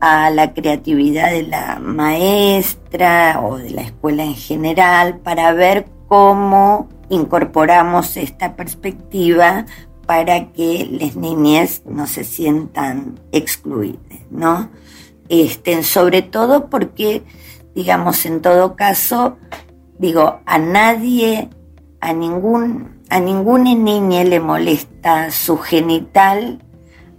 a 0.00 0.30
la 0.30 0.52
creatividad 0.54 1.30
de 1.30 1.42
la 1.42 1.78
maestra 1.78 3.40
o 3.42 3.58
de 3.58 3.70
la 3.70 3.82
escuela 3.82 4.24
en 4.24 4.34
general 4.34 5.18
para 5.18 5.52
ver 5.52 5.86
cómo 6.08 6.88
incorporamos 7.08 8.16
esta 8.16 8.56
perspectiva 8.56 9.66
para 10.06 10.52
que 10.52 10.88
las 10.90 11.16
niñas 11.16 11.82
no 11.84 12.06
se 12.06 12.24
sientan 12.24 13.20
excluidas, 13.32 14.20
¿no? 14.30 14.70
Estén 15.28 15.82
sobre 15.82 16.22
todo 16.22 16.70
porque, 16.70 17.24
digamos, 17.74 18.24
en 18.24 18.40
todo 18.40 18.76
caso, 18.76 19.36
digo, 19.98 20.40
a 20.46 20.58
nadie, 20.58 21.48
a 22.00 22.12
ningún, 22.12 23.02
a 23.08 23.20
ninguna 23.20 23.74
niña 23.74 24.24
le 24.24 24.40
molesta 24.40 25.30
su 25.30 25.58
genital 25.58 26.62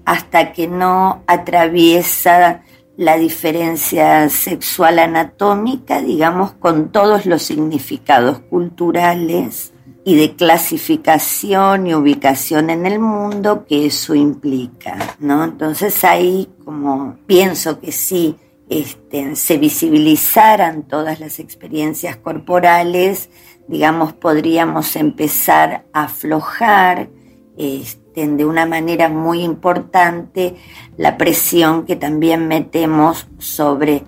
hasta 0.06 0.54
que 0.54 0.68
no 0.68 1.24
atraviesa 1.28 2.63
la 2.96 3.18
diferencia 3.18 4.28
sexual 4.30 5.00
anatómica, 5.00 6.02
digamos, 6.02 6.54
con 6.54 6.92
todos 6.92 7.26
los 7.26 7.44
significados 7.44 8.40
culturales 8.40 9.74
y 10.04 10.16
de 10.16 10.36
clasificación 10.36 11.86
y 11.86 11.94
ubicación 11.94 12.70
en 12.70 12.86
el 12.86 13.00
mundo 13.00 13.66
que 13.68 13.86
eso 13.86 14.16
implica, 14.16 14.98
¿no? 15.20 15.44
Entonces 15.44 16.04
ahí 16.06 16.50
como 16.63 17.18
pienso 17.28 17.80
que 17.82 17.92
sí, 17.92 18.38
este, 18.70 19.36
se 19.36 19.58
visibilizaran 19.58 20.84
todas 20.84 21.20
las 21.20 21.40
experiencias 21.40 22.18
corporales, 22.18 23.30
digamos, 23.68 24.14
podríamos 24.14 24.96
empezar 24.96 25.86
a 25.94 26.04
aflojar 26.04 27.10
este, 27.58 28.28
de 28.28 28.46
una 28.46 28.66
manera 28.66 29.10
muy 29.10 29.42
importante 29.42 30.56
la 30.98 31.18
presión 31.18 31.86
que 31.86 31.96
también 31.96 32.48
metemos 32.48 33.28
sobre 33.38 34.04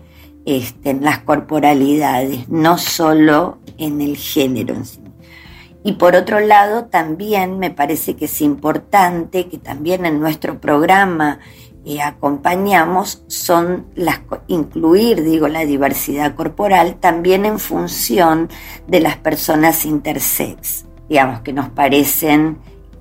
este, 0.46 0.94
las 0.94 1.20
corporalidades, 1.20 2.50
no 2.50 2.78
solo 2.78 3.60
en 3.78 4.02
el 4.02 4.18
género. 4.18 4.76
Y 5.84 5.94
por 5.94 6.16
otro 6.16 6.40
lado, 6.40 6.86
también 6.86 7.58
me 7.60 7.72
parece 7.72 8.16
que 8.16 8.26
es 8.26 8.42
importante 8.42 9.48
que 9.48 9.58
también 9.58 10.06
en 10.06 10.20
nuestro 10.20 10.60
programa 10.60 11.40
acompañamos 12.02 13.24
son 13.28 13.88
las 13.96 14.22
incluir, 14.48 15.24
digo, 15.24 15.48
la 15.48 15.66
diversidad 15.66 16.36
corporal 16.36 16.98
también 17.00 17.46
en 17.46 17.58
función 17.58 18.50
de 18.88 19.00
las 19.00 19.18
personas 19.18 19.86
intersex, 19.86 20.86
digamos 21.08 21.42
que 21.42 21.54
nos 21.54 21.70
parecen 21.70 22.60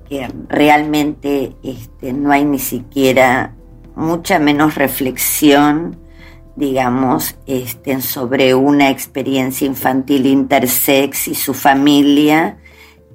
que 0.09 0.27
realmente 0.47 1.55
este, 1.61 2.13
no 2.13 2.31
hay 2.31 2.45
ni 2.45 2.57
siquiera 2.57 3.55
mucha 3.95 4.39
menos 4.39 4.75
reflexión, 4.75 5.99
digamos, 6.55 7.35
este, 7.45 8.01
sobre 8.01 8.55
una 8.55 8.89
experiencia 8.89 9.67
infantil 9.67 10.25
intersex 10.25 11.27
y 11.27 11.35
su 11.35 11.53
familia 11.53 12.57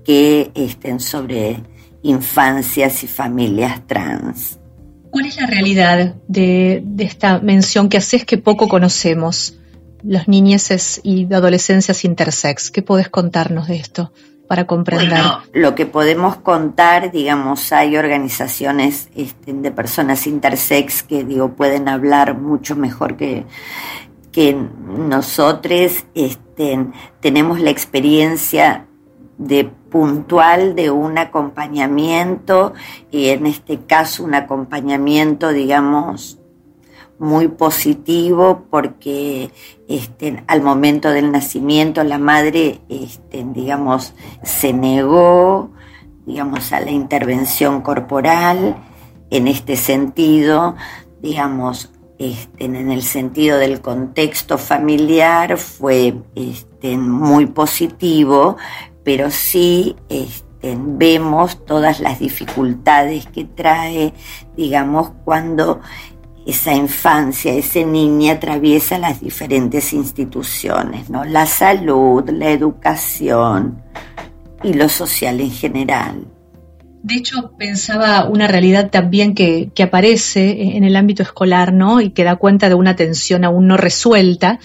que 0.04 0.52
estén 0.54 1.00
sobre 1.00 1.62
infancias 2.02 3.02
y 3.02 3.08
familias 3.08 3.84
trans. 3.86 4.60
¿Cuál 5.14 5.26
es 5.26 5.40
la 5.40 5.46
realidad 5.46 6.16
de, 6.26 6.82
esta 6.98 7.38
mención 7.38 7.88
que 7.88 7.98
haces 7.98 8.24
que 8.24 8.36
poco 8.36 8.66
conocemos? 8.66 9.56
Las 10.02 10.26
niñeces 10.26 11.00
y 11.04 11.32
adolescencias 11.32 12.04
intersex. 12.04 12.72
¿Qué 12.72 12.82
podés 12.82 13.10
contarnos 13.10 13.68
de 13.68 13.76
esto 13.76 14.12
para 14.48 14.66
comprender? 14.66 15.20
lo 15.52 15.76
que 15.76 15.86
podemos 15.86 16.34
contar, 16.38 17.12
digamos, 17.12 17.70
hay 17.72 17.96
organizaciones 17.96 19.08
este, 19.14 19.52
de 19.52 19.70
personas 19.70 20.26
intersex 20.26 21.04
que 21.04 21.22
digo 21.22 21.54
pueden 21.54 21.88
hablar 21.88 22.36
mucho 22.36 22.74
mejor 22.74 23.16
que, 23.16 23.44
que 24.32 24.52
nosotros. 24.52 26.06
Este, 26.16 26.86
tenemos 27.20 27.60
la 27.60 27.70
experiencia 27.70 28.88
de 29.38 29.70
puntual 29.94 30.74
de 30.74 30.90
un 30.90 31.18
acompañamiento 31.18 32.72
y 33.12 33.28
en 33.28 33.46
este 33.46 33.78
caso 33.78 34.24
un 34.24 34.34
acompañamiento 34.34 35.50
digamos 35.50 36.40
muy 37.20 37.46
positivo 37.46 38.64
porque 38.70 39.52
este, 39.86 40.42
al 40.48 40.62
momento 40.62 41.10
del 41.10 41.30
nacimiento 41.30 42.02
la 42.02 42.18
madre 42.18 42.80
este, 42.88 43.46
digamos 43.54 44.14
se 44.42 44.72
negó 44.72 45.70
digamos 46.26 46.72
a 46.72 46.80
la 46.80 46.90
intervención 46.90 47.80
corporal 47.80 48.74
en 49.30 49.46
este 49.46 49.76
sentido, 49.76 50.74
digamos, 51.22 51.92
este, 52.18 52.64
en 52.64 52.90
el 52.90 53.02
sentido 53.02 53.58
del 53.58 53.80
contexto 53.80 54.58
familiar 54.58 55.56
fue 55.58 56.14
este, 56.34 56.96
muy 56.96 57.46
positivo, 57.46 58.56
pero 59.04 59.30
sí 59.30 59.94
este, 60.08 60.76
vemos 60.76 61.64
todas 61.64 62.00
las 62.00 62.18
dificultades 62.18 63.26
que 63.26 63.44
trae, 63.44 64.14
digamos, 64.56 65.12
cuando 65.24 65.80
esa 66.46 66.74
infancia, 66.74 67.52
ese 67.52 67.84
niño 67.84 68.32
atraviesa 68.32 68.98
las 68.98 69.20
diferentes 69.20 69.92
instituciones, 69.92 71.08
¿no? 71.08 71.24
La 71.24 71.46
salud, 71.46 72.28
la 72.30 72.50
educación 72.50 73.82
y 74.62 74.74
lo 74.74 74.88
social 74.88 75.40
en 75.40 75.50
general. 75.50 76.26
De 77.02 77.16
hecho, 77.16 77.52
pensaba 77.58 78.26
una 78.28 78.46
realidad 78.46 78.90
también 78.90 79.34
que, 79.34 79.70
que, 79.74 79.82
aparece 79.82 80.76
en 80.76 80.84
el 80.84 80.96
ámbito 80.96 81.22
escolar, 81.22 81.72
¿no? 81.74 82.00
Y 82.00 82.10
que 82.10 82.24
da 82.24 82.36
cuenta 82.36 82.70
de 82.70 82.74
una 82.74 82.96
tensión 82.96 83.44
aún 83.44 83.66
no 83.66 83.76
resuelta, 83.76 84.58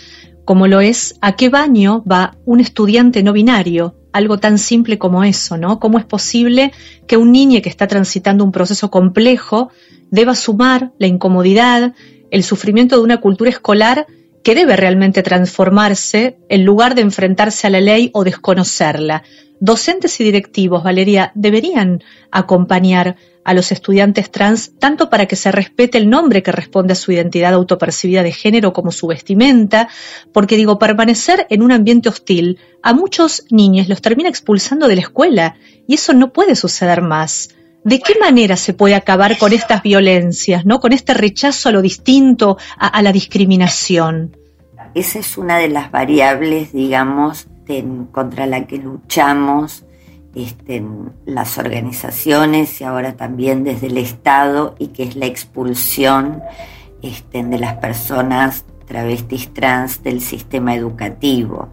como 0.49 0.65
lo 0.65 0.81
es 0.81 1.13
a 1.21 1.35
qué 1.35 1.49
baño 1.49 2.03
va 2.11 2.35
un 2.43 2.59
estudiante 2.59 3.21
no 3.21 3.33
binario, 3.33 3.93
algo 4.11 4.39
tan 4.39 4.57
simple 4.57 4.97
como 4.97 5.23
eso, 5.23 5.57
¿no? 5.57 5.79
¿Cómo 5.79 5.99
es 5.99 6.05
posible 6.05 6.71
que 7.05 7.17
un 7.17 7.31
niño 7.31 7.61
que 7.61 7.69
está 7.69 7.85
transitando 7.85 8.43
un 8.43 8.51
proceso 8.51 8.89
complejo 8.89 9.69
deba 10.09 10.33
sumar 10.33 10.91
la 10.97 11.05
incomodidad, 11.05 11.93
el 12.31 12.43
sufrimiento 12.43 12.97
de 12.97 13.03
una 13.03 13.17
cultura 13.17 13.51
escolar 13.51 14.07
que 14.43 14.55
debe 14.55 14.75
realmente 14.75 15.21
transformarse 15.21 16.39
en 16.49 16.65
lugar 16.65 16.95
de 16.95 17.01
enfrentarse 17.01 17.67
a 17.67 17.69
la 17.69 17.79
ley 17.79 18.09
o 18.15 18.23
desconocerla. 18.23 19.21
Docentes 19.59 20.19
y 20.19 20.23
directivos, 20.23 20.83
Valeria, 20.83 21.31
deberían 21.35 22.01
acompañar 22.31 23.17
a 23.49 23.53
los 23.55 23.71
estudiantes 23.71 24.29
trans 24.29 24.73
tanto 24.77 25.09
para 25.09 25.25
que 25.25 25.35
se 25.35 25.51
respete 25.51 25.97
el 25.97 26.07
nombre 26.07 26.43
que 26.43 26.51
responde 26.51 26.93
a 26.93 26.95
su 26.95 27.11
identidad 27.11 27.55
autopercibida 27.55 28.21
de 28.21 28.31
género 28.31 28.73
como 28.73 28.91
su 28.91 29.07
vestimenta, 29.07 29.89
porque 30.31 30.55
digo, 30.55 30.77
permanecer 30.77 31.47
en 31.49 31.63
un 31.63 31.71
ambiente 31.71 32.09
hostil 32.09 32.59
a 32.83 32.93
muchos 32.93 33.45
niños 33.49 33.89
los 33.89 34.03
termina 34.03 34.29
expulsando 34.29 34.87
de 34.87 34.97
la 34.97 35.01
escuela 35.01 35.55
y 35.87 35.95
eso 35.95 36.13
no 36.13 36.31
puede 36.31 36.55
suceder 36.55 37.01
más. 37.01 37.49
¿De 37.83 37.99
qué 37.99 38.19
manera 38.19 38.55
se 38.55 38.75
puede 38.75 38.93
acabar 38.93 39.35
con 39.39 39.51
estas 39.51 39.81
violencias, 39.81 40.63
¿no? 40.63 40.79
con 40.79 40.93
este 40.93 41.15
rechazo 41.15 41.69
a 41.69 41.71
lo 41.71 41.81
distinto, 41.81 42.59
a, 42.77 43.01
la 43.01 43.11
discriminación? 43.11 44.37
Esa 44.93 45.17
es 45.17 45.39
una 45.39 45.57
de 45.57 45.69
las 45.69 45.89
variables, 45.89 46.71
digamos, 46.71 47.47
contra 48.11 48.45
la 48.45 48.67
que 48.67 48.77
luchamos 48.77 49.85
este, 50.35 50.83
las 51.25 51.57
organizaciones 51.57 52.79
y 52.81 52.83
ahora 52.83 53.13
también 53.13 53.63
desde 53.63 53.87
el 53.87 53.97
Estado 53.97 54.75
y 54.79 54.87
que 54.87 55.03
es 55.03 55.15
la 55.15 55.25
expulsión 55.25 56.41
este, 57.01 57.43
de 57.43 57.57
las 57.57 57.75
personas 57.75 58.65
travestis 58.85 59.53
trans 59.53 60.03
del 60.03 60.21
sistema 60.21 60.75
educativo. 60.75 61.69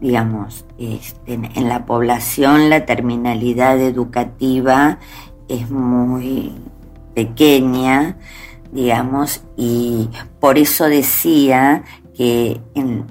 Digamos, 0.00 0.64
este, 0.78 1.34
en 1.34 1.68
la 1.68 1.84
población 1.84 2.70
la 2.70 2.86
terminalidad 2.86 3.78
educativa 3.80 4.98
es 5.48 5.70
muy 5.70 6.54
pequeña, 7.14 8.16
digamos, 8.72 9.42
y 9.56 10.08
por 10.38 10.58
eso 10.58 10.84
decía 10.84 11.82
que 12.16 12.60
en, 12.74 13.06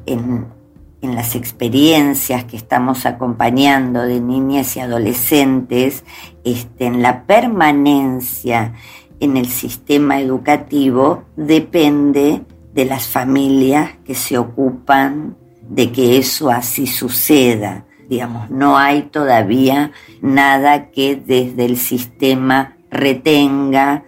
las 1.02 1.36
experiencias 1.36 2.44
que 2.46 2.58
estamos 2.58 3.06
acompañando 3.06 4.02
de 4.04 4.20
niñas 4.20 4.76
y 4.76 4.82
adolescentes, 4.82 6.04
este, 6.44 6.86
en 6.86 7.02
la 7.02 7.24
permanencia 7.24 8.74
en 9.20 9.38
el 9.38 9.48
sistema 9.48 10.20
educativo 10.20 11.24
depende 11.36 12.42
de 12.74 12.86
las 12.86 13.08
familias 13.08 13.92
que 14.06 14.16
se 14.16 14.38
ocupan 14.38 15.38
de 15.70 15.92
que 15.92 16.18
eso 16.18 16.50
así 16.50 16.88
suceda 16.88 17.86
digamos, 18.10 18.50
no 18.50 18.78
hay 18.78 19.04
todavía 19.04 19.92
nada 20.22 20.90
que 20.90 21.16
desde 21.16 21.66
el 21.66 21.78
sistema 21.78 22.76
retenga, 22.90 24.04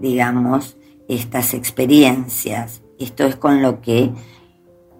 digamos, 0.00 0.76
estas 1.08 1.54
experiencias. 1.54 2.82
Esto 2.98 3.24
es 3.24 3.36
con 3.36 3.62
lo 3.62 3.80
que 3.80 4.10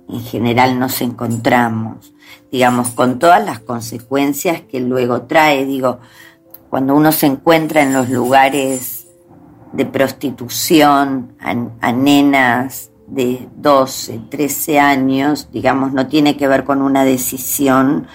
en 0.09 0.21
general 0.21 0.79
nos 0.79 1.01
encontramos, 1.01 2.15
digamos, 2.53 2.91
con 2.91 3.19
todas 3.19 3.45
las 3.45 3.61
consecuencias 3.61 4.63
que 4.63 4.81
luego 4.81 5.23
trae, 5.23 5.65
digo, 5.65 5.99
cuando 6.71 6.95
uno 6.95 7.13
se 7.13 7.27
encuentra 7.27 7.83
en 7.83 7.93
los 7.93 8.11
lugares 8.11 9.07
de 9.73 9.87
prostitución 9.87 11.37
a, 11.41 11.93
nenas 11.93 12.91
de 13.07 13.49
12, 13.57 14.21
13 14.31 14.79
años, 14.79 15.49
digamos, 15.53 15.93
no 15.93 16.07
tiene 16.07 16.37
que 16.37 16.49
ver 16.49 16.65
con 16.65 16.83
una 16.83 17.05
decisión 17.05 18.07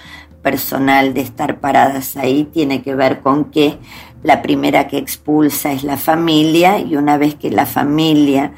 personal 0.42 1.12
de 1.12 1.20
estar 1.20 1.60
paradas 1.60 2.16
ahí 2.16 2.44
tiene 2.44 2.80
que 2.82 2.94
ver 2.94 3.20
con 3.20 3.46
que 3.50 3.78
la 4.22 4.40
primera 4.40 4.88
que 4.88 4.96
expulsa 4.96 5.72
es 5.72 5.84
la 5.84 5.98
familia 5.98 6.78
y 6.78 6.96
una 6.96 7.18
vez 7.18 7.34
que 7.34 7.50
la 7.50 7.66
familia 7.66 8.52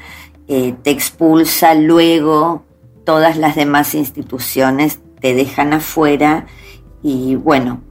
eh, 0.47 0.75
te 0.81 0.91
expulsa, 0.91 1.73
luego 1.73 2.63
todas 3.03 3.37
las 3.37 3.55
demás 3.55 3.95
instituciones 3.95 4.99
te 5.19 5.33
dejan 5.33 5.73
afuera 5.73 6.45
y 7.01 7.35
bueno, 7.35 7.81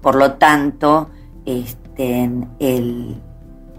por 0.00 0.14
lo 0.14 0.32
tanto, 0.32 1.10
este, 1.46 2.30
el, 2.58 3.16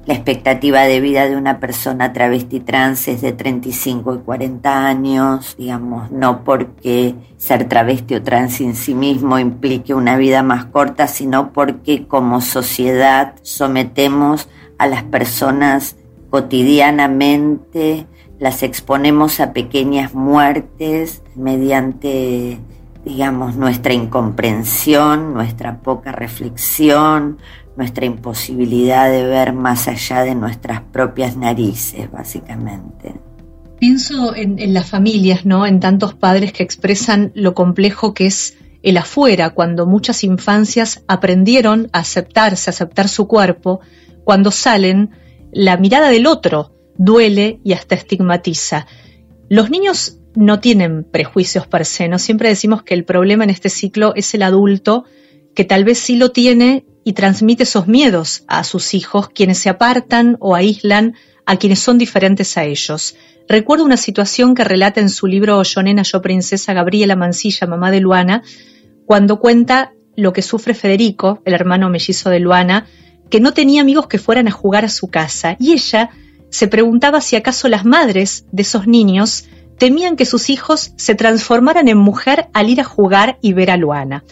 la 0.05 0.13
expectativa 0.13 0.81
de 0.81 0.99
vida 0.99 1.29
de 1.29 1.37
una 1.37 1.59
persona 1.59 2.11
travesti 2.11 2.59
trans 2.59 3.07
es 3.07 3.21
de 3.21 3.31
35 3.31 4.15
y 4.15 4.17
40 4.19 4.85
años, 4.85 5.55
digamos, 5.57 6.11
no 6.11 6.43
porque 6.43 7.15
ser 7.37 7.69
travesti 7.69 8.15
o 8.15 8.23
trans 8.23 8.59
en 8.59 8.75
sí 8.75 8.93
mismo 8.93 9.39
implique 9.39 9.93
una 9.93 10.17
vida 10.17 10.43
más 10.43 10.65
corta, 10.65 11.07
sino 11.07 11.53
porque 11.53 12.05
como 12.05 12.41
sociedad 12.41 13.35
sometemos 13.41 14.49
a 14.77 14.87
las 14.87 15.03
personas 15.03 15.95
cotidianamente, 16.29 18.07
las 18.39 18.63
exponemos 18.63 19.39
a 19.39 19.53
pequeñas 19.53 20.13
muertes 20.13 21.21
mediante 21.35 22.59
digamos, 23.05 23.55
nuestra 23.55 23.93
incomprensión, 23.93 25.33
nuestra 25.33 25.79
poca 25.79 26.11
reflexión, 26.11 27.37
nuestra 27.75 28.05
imposibilidad 28.05 29.09
de 29.11 29.25
ver 29.25 29.53
más 29.53 29.87
allá 29.87 30.23
de 30.23 30.35
nuestras 30.35 30.81
propias 30.81 31.35
narices, 31.35 32.09
básicamente. 32.11 33.15
Pienso 33.79 34.33
en, 34.35 34.73
las 34.73 34.89
familias, 34.89 35.45
¿no? 35.45 35.65
En 35.65 35.81
tantos 35.81 36.13
padres 36.13 36.53
que 36.53 36.63
expresan 36.63 37.31
lo 37.35 37.53
complejo 37.53 38.13
que 38.13 38.27
es 38.27 38.57
el 38.81 38.97
afuera, 38.97 39.49
cuando 39.49 39.85
muchas 39.85 40.23
infancias 40.23 41.03
aprendieron 41.07 41.89
a 41.91 41.99
aceptarse, 41.99 42.69
a 42.69 42.71
aceptar 42.71 43.09
su 43.09 43.27
cuerpo, 43.27 43.81
cuando 44.23 44.51
salen, 44.51 45.11
la 45.51 45.77
mirada 45.77 46.09
del 46.09 46.27
otro 46.27 46.71
duele 46.97 47.59
y 47.63 47.73
hasta 47.73 47.95
estigmatiza. 47.95 48.87
Los 49.49 49.69
niños 49.69 50.17
no 50.35 50.59
tienen 50.59 51.03
prejuicios 51.03 51.67
per 51.67 51.85
se, 51.85 52.07
¿no? 52.07 52.19
Siempre 52.19 52.49
decimos 52.49 52.83
que 52.83 52.93
el 52.93 53.05
problema 53.05 53.43
en 53.43 53.49
este 53.49 53.69
ciclo 53.69 54.13
es 54.15 54.33
el 54.33 54.43
adulto, 54.43 55.05
que 55.53 55.63
tal 55.63 55.83
vez 55.83 55.99
sí 55.99 56.15
lo 56.15 56.31
tiene 56.31 56.85
y 57.03 57.13
transmite 57.13 57.63
esos 57.63 57.87
miedos 57.87 58.43
a 58.47 58.63
sus 58.63 58.93
hijos, 58.93 59.29
quienes 59.29 59.59
se 59.59 59.69
apartan 59.69 60.37
o 60.39 60.55
aíslan 60.55 61.15
a 61.45 61.57
quienes 61.57 61.79
son 61.79 61.97
diferentes 61.97 62.57
a 62.57 62.63
ellos. 62.63 63.15
Recuerdo 63.47 63.83
una 63.83 63.97
situación 63.97 64.55
que 64.55 64.63
relata 64.63 65.01
en 65.01 65.09
su 65.09 65.27
libro 65.27 65.61
Yo 65.63 65.83
nena, 65.83 66.03
yo 66.03 66.21
princesa 66.21 66.73
Gabriela 66.73 67.15
Mancilla, 67.15 67.67
mamá 67.67 67.91
de 67.91 67.99
Luana, 67.99 68.41
cuando 69.05 69.39
cuenta 69.39 69.93
lo 70.15 70.31
que 70.31 70.41
sufre 70.41 70.73
Federico, 70.73 71.41
el 71.45 71.53
hermano 71.53 71.89
mellizo 71.89 72.29
de 72.29 72.39
Luana, 72.39 72.87
que 73.29 73.39
no 73.39 73.53
tenía 73.53 73.81
amigos 73.81 74.07
que 74.07 74.19
fueran 74.19 74.47
a 74.47 74.51
jugar 74.51 74.85
a 74.85 74.89
su 74.89 75.07
casa 75.07 75.57
y 75.59 75.73
ella 75.73 76.11
se 76.53 76.67
preguntaba 76.67 77.19
si 77.19 77.35
acaso 77.35 77.67
las 77.67 77.83
madres 77.83 78.45
de 78.51 78.61
esos 78.61 78.87
niños 78.87 79.45
temían 79.77 80.15
que 80.15 80.25
sus 80.25 80.49
hijos 80.49 80.93
se 80.97 81.15
transformaran 81.15 81.87
en 81.87 81.97
mujer 81.97 82.47
al 82.53 82.69
ir 82.69 82.79
a 82.79 82.83
jugar 82.83 83.37
y 83.41 83.53
ver 83.53 83.71
a 83.71 83.77
Luana 83.77 84.23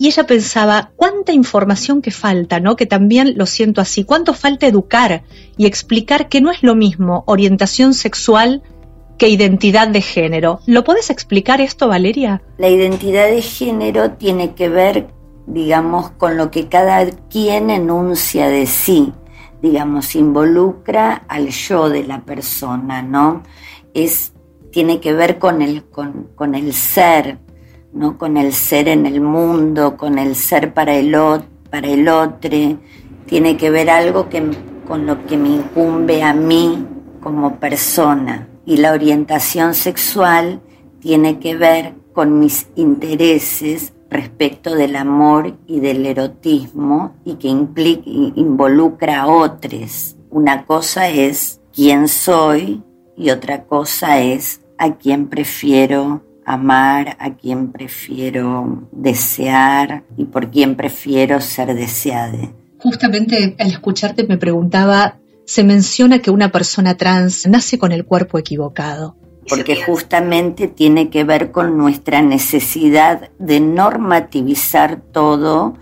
y 0.00 0.06
ella 0.06 0.24
pensaba, 0.24 0.92
cuánta 0.96 1.34
información 1.34 2.00
que 2.00 2.10
falta, 2.10 2.58
¿no? 2.58 2.74
Que 2.74 2.86
también 2.86 3.34
lo 3.36 3.44
siento 3.44 3.82
así, 3.82 4.02
cuánto 4.02 4.32
falta 4.32 4.66
educar 4.66 5.24
y 5.58 5.66
explicar 5.66 6.30
que 6.30 6.40
no 6.40 6.50
es 6.50 6.62
lo 6.62 6.74
mismo 6.74 7.22
orientación 7.26 7.92
sexual 7.92 8.62
que 9.18 9.28
identidad 9.28 9.88
de 9.88 10.00
género. 10.00 10.60
¿Lo 10.64 10.84
puedes 10.84 11.10
explicar 11.10 11.60
esto, 11.60 11.86
Valeria? 11.86 12.40
La 12.56 12.70
identidad 12.70 13.28
de 13.28 13.42
género 13.42 14.12
tiene 14.12 14.54
que 14.54 14.70
ver, 14.70 15.08
digamos, 15.46 16.12
con 16.12 16.38
lo 16.38 16.50
que 16.50 16.68
cada 16.68 17.04
quien 17.28 17.68
enuncia 17.68 18.48
de 18.48 18.64
sí, 18.64 19.12
digamos, 19.62 20.14
involucra 20.16 21.24
al 21.28 21.48
yo 21.48 21.88
de 21.88 22.04
la 22.04 22.22
persona, 22.22 23.02
¿no? 23.02 23.42
Es, 23.94 24.32
tiene 24.70 25.00
que 25.00 25.12
ver 25.12 25.38
con 25.38 25.62
el, 25.62 25.84
con, 25.84 26.28
con 26.34 26.54
el 26.54 26.72
ser, 26.72 27.38
¿no? 27.92 28.16
con 28.18 28.36
el 28.36 28.52
ser 28.52 28.88
en 28.88 29.06
el 29.06 29.20
mundo, 29.20 29.96
con 29.96 30.18
el 30.18 30.36
ser 30.36 30.72
para 30.72 30.94
el, 30.94 31.16
para 31.70 31.88
el 31.88 32.08
otro, 32.08 32.78
tiene 33.26 33.56
que 33.56 33.70
ver 33.70 33.90
algo 33.90 34.28
que, 34.28 34.42
con 34.86 35.06
lo 35.06 35.24
que 35.26 35.36
me 35.36 35.48
incumbe 35.48 36.22
a 36.22 36.32
mí 36.32 36.86
como 37.20 37.56
persona 37.56 38.48
y 38.64 38.78
la 38.78 38.92
orientación 38.92 39.74
sexual 39.74 40.60
tiene 41.00 41.38
que 41.38 41.56
ver 41.56 41.94
con 42.12 42.38
mis 42.38 42.68
intereses 42.76 43.92
respecto 44.10 44.74
del 44.74 44.96
amor 44.96 45.56
y 45.66 45.80
del 45.80 46.04
erotismo 46.04 47.14
y 47.24 47.34
que 47.36 47.48
implica, 47.48 48.02
involucra 48.06 49.22
a 49.22 49.26
otros. 49.28 50.16
Una 50.30 50.66
cosa 50.66 51.08
es 51.08 51.60
quién 51.72 52.08
soy 52.08 52.82
y 53.16 53.30
otra 53.30 53.64
cosa 53.64 54.20
es 54.20 54.60
a 54.78 54.96
quién 54.96 55.28
prefiero 55.28 56.24
amar, 56.44 57.16
a 57.20 57.36
quién 57.36 57.70
prefiero 57.70 58.88
desear 58.90 60.02
y 60.16 60.24
por 60.24 60.50
quién 60.50 60.74
prefiero 60.74 61.40
ser 61.40 61.74
deseada. 61.74 62.52
Justamente 62.78 63.54
al 63.58 63.68
escucharte 63.68 64.26
me 64.26 64.38
preguntaba, 64.38 65.18
se 65.44 65.64
menciona 65.64 66.20
que 66.20 66.30
una 66.30 66.50
persona 66.50 66.96
trans 66.96 67.46
nace 67.46 67.78
con 67.78 67.92
el 67.92 68.04
cuerpo 68.04 68.38
equivocado 68.38 69.16
porque 69.50 69.82
justamente 69.84 70.68
tiene 70.68 71.10
que 71.10 71.24
ver 71.24 71.50
con 71.50 71.76
nuestra 71.76 72.22
necesidad 72.22 73.30
de 73.38 73.60
normativizar 73.60 75.00
todo 75.12 75.74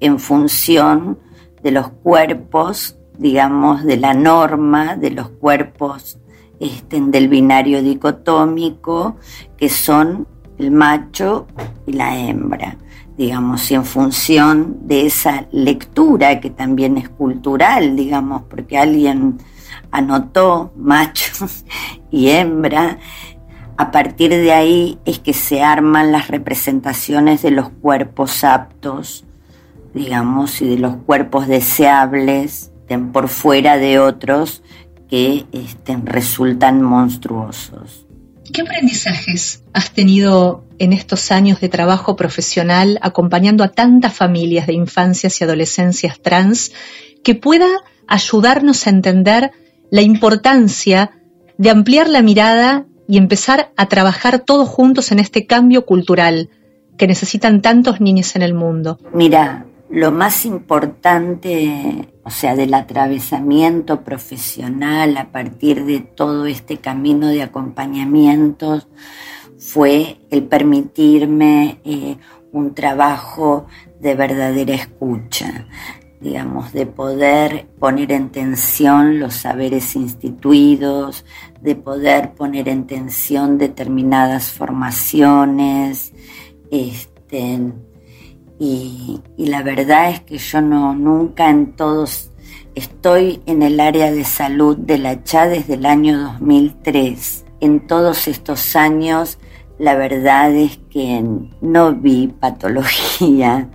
en 0.00 0.18
función 0.18 1.18
de 1.62 1.70
los 1.70 1.88
cuerpos, 1.88 2.96
digamos, 3.16 3.84
de 3.84 3.96
la 3.96 4.12
norma, 4.12 4.96
de 4.96 5.10
los 5.10 5.30
cuerpos 5.30 6.18
este, 6.60 7.00
del 7.00 7.28
binario 7.28 7.82
dicotómico, 7.82 9.16
que 9.56 9.68
son 9.68 10.28
el 10.58 10.70
macho 10.70 11.46
y 11.86 11.94
la 11.94 12.18
hembra, 12.18 12.76
digamos, 13.16 13.70
y 13.70 13.74
en 13.74 13.84
función 13.84 14.76
de 14.82 15.06
esa 15.06 15.46
lectura 15.50 16.40
que 16.40 16.50
también 16.50 16.98
es 16.98 17.08
cultural, 17.08 17.96
digamos, 17.96 18.42
porque 18.42 18.76
alguien 18.76 19.38
anotó 19.94 20.72
macho 20.76 21.46
y 22.10 22.30
hembra, 22.30 22.98
a 23.76 23.90
partir 23.90 24.30
de 24.30 24.52
ahí 24.52 24.98
es 25.04 25.20
que 25.20 25.32
se 25.32 25.62
arman 25.62 26.12
las 26.12 26.28
representaciones 26.28 27.42
de 27.42 27.52
los 27.52 27.70
cuerpos 27.70 28.44
aptos, 28.44 29.24
digamos, 29.94 30.60
y 30.60 30.68
de 30.68 30.78
los 30.78 30.96
cuerpos 30.96 31.46
deseables 31.46 32.72
por 33.12 33.28
fuera 33.28 33.76
de 33.76 33.98
otros 33.98 34.62
que 35.08 35.46
estén 35.52 36.06
resultan 36.06 36.82
monstruosos. 36.82 38.06
¿Qué 38.52 38.62
aprendizajes 38.62 39.64
has 39.72 39.90
tenido 39.92 40.64
en 40.78 40.92
estos 40.92 41.32
años 41.32 41.60
de 41.60 41.68
trabajo 41.68 42.14
profesional 42.14 42.98
acompañando 43.00 43.64
a 43.64 43.68
tantas 43.68 44.12
familias 44.12 44.66
de 44.66 44.74
infancias 44.74 45.40
y 45.40 45.44
adolescencias 45.44 46.20
trans 46.20 46.72
que 47.22 47.34
pueda 47.34 47.68
ayudarnos 48.06 48.86
a 48.86 48.90
entender 48.90 49.52
la 49.94 50.02
importancia 50.02 51.12
de 51.56 51.70
ampliar 51.70 52.08
la 52.08 52.20
mirada 52.20 52.84
y 53.06 53.16
empezar 53.16 53.70
a 53.76 53.86
trabajar 53.86 54.40
todos 54.40 54.68
juntos 54.68 55.12
en 55.12 55.20
este 55.20 55.46
cambio 55.46 55.86
cultural 55.86 56.50
que 56.98 57.06
necesitan 57.06 57.62
tantos 57.62 58.00
niños 58.00 58.34
en 58.34 58.42
el 58.42 58.54
mundo? 58.54 58.98
Mira, 59.12 59.66
lo 59.88 60.10
más 60.10 60.46
importante, 60.46 62.08
o 62.24 62.30
sea, 62.30 62.56
del 62.56 62.74
atravesamiento 62.74 64.00
profesional 64.00 65.16
a 65.16 65.30
partir 65.30 65.84
de 65.84 66.00
todo 66.00 66.46
este 66.46 66.78
camino 66.78 67.28
de 67.28 67.42
acompañamientos, 67.42 68.88
fue 69.60 70.16
el 70.28 70.42
permitirme 70.42 71.78
eh, 71.84 72.16
un 72.50 72.74
trabajo 72.74 73.68
de 74.00 74.16
verdadera 74.16 74.74
escucha, 74.74 75.68
digamos, 76.24 76.72
de 76.72 76.86
poder 76.86 77.66
poner 77.78 78.10
en 78.10 78.30
tensión 78.30 79.20
los 79.20 79.34
saberes 79.34 79.94
instituidos, 79.94 81.26
de 81.60 81.76
poder 81.76 82.32
poner 82.32 82.68
en 82.70 82.86
tensión 82.86 83.58
determinadas 83.58 84.50
formaciones, 84.50 86.14
este, 86.70 87.60
y, 88.58 89.20
la 89.36 89.62
verdad 89.62 90.10
es 90.10 90.20
que 90.20 90.38
yo 90.38 90.62
no, 90.62 90.94
nunca 90.94 91.50
en 91.50 91.76
todos, 91.76 92.30
estoy 92.74 93.42
en 93.44 93.62
el 93.62 93.78
área 93.78 94.10
de 94.10 94.24
salud 94.24 94.78
de 94.78 94.96
la 94.96 95.22
CHA 95.22 95.48
desde 95.48 95.74
el 95.74 95.84
año 95.84 96.18
2003. 96.18 97.44
En 97.60 97.86
todos 97.86 98.28
estos 98.28 98.76
años, 98.76 99.38
la 99.78 99.94
verdad 99.94 100.54
es 100.54 100.78
que 100.90 101.22
no 101.60 101.94
vi 101.94 102.28
patología, 102.28 103.68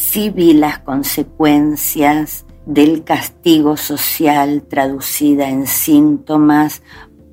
sí 0.00 0.30
vi 0.30 0.54
las 0.54 0.78
consecuencias 0.78 2.46
del 2.64 3.04
castigo 3.04 3.76
social 3.76 4.62
traducida 4.62 5.50
en 5.50 5.66
síntomas 5.66 6.82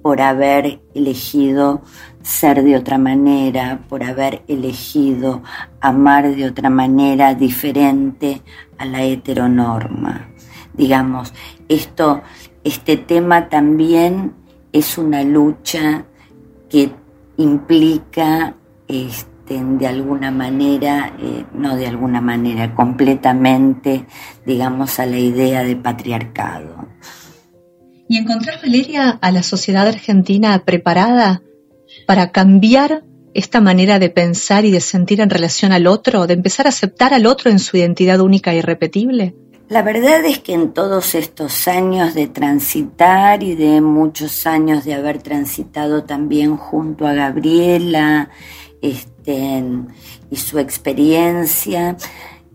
por 0.02 0.20
haber 0.20 0.82
elegido 0.94 1.82
ser 2.22 2.64
de 2.64 2.76
otra 2.76 2.98
manera, 2.98 3.80
por 3.88 4.04
haber 4.04 4.44
elegido 4.50 5.44
amar 5.80 6.36
de 6.36 6.46
otra 6.46 6.70
manera 6.70 7.36
diferente 7.36 8.42
a 8.78 8.86
la 8.86 9.02
heteronorma. 9.02 10.28
Digamos, 10.74 11.34
esto, 11.70 12.22
este 12.66 12.98
tema 12.98 13.48
también 13.48 14.34
es 14.74 14.98
una 14.98 15.24
lucha 15.24 16.04
que 16.70 16.92
implica 17.38 18.56
este, 19.48 19.64
de 19.64 19.88
alguna 19.88 20.30
manera, 20.30 21.14
eh, 21.20 21.46
no 21.54 21.78
de 21.78 21.88
alguna 21.88 22.20
manera, 22.20 22.76
completamente, 22.76 24.06
digamos, 24.46 25.00
a 25.00 25.06
la 25.06 25.18
idea 25.18 25.64
de 25.64 25.76
patriarcado. 25.78 26.88
¿Y 28.10 28.18
encontrás, 28.18 28.62
Valeria, 28.62 29.18
a 29.22 29.32
la 29.32 29.44
sociedad 29.44 29.88
argentina 29.88 30.64
preparada 30.66 31.42
para 32.06 32.32
cambiar 32.32 33.04
esta 33.34 33.62
manera 33.62 34.00
de 34.00 34.10
pensar 34.10 34.66
y 34.66 34.72
de 34.72 34.82
sentir 34.82 35.22
en 35.22 35.30
relación 35.30 35.72
al 35.72 35.88
otro, 35.88 36.28
de 36.28 36.34
empezar 36.34 36.66
a 36.66 36.70
aceptar 36.70 37.14
al 37.14 37.26
otro 37.26 37.50
en 37.50 37.60
su 37.60 37.78
identidad 37.78 38.20
única 38.20 38.54
e 38.54 38.58
irrepetible? 38.58 39.36
La 39.70 39.82
verdad 39.82 40.24
es 40.26 40.40
que 40.40 40.54
en 40.54 40.74
todos 40.74 41.14
estos 41.14 41.68
años 41.68 42.14
de 42.14 42.28
transitar 42.28 43.44
y 43.44 43.56
de 43.56 43.82
muchos 43.82 44.48
años 44.48 44.86
de 44.86 44.94
haber 44.94 45.22
transitado 45.22 46.06
también 46.06 46.56
junto 46.56 47.06
a 47.06 47.14
Gabriela, 47.14 48.30
este, 48.92 49.64
y 50.30 50.36
su 50.36 50.60
experiencia. 50.60 51.98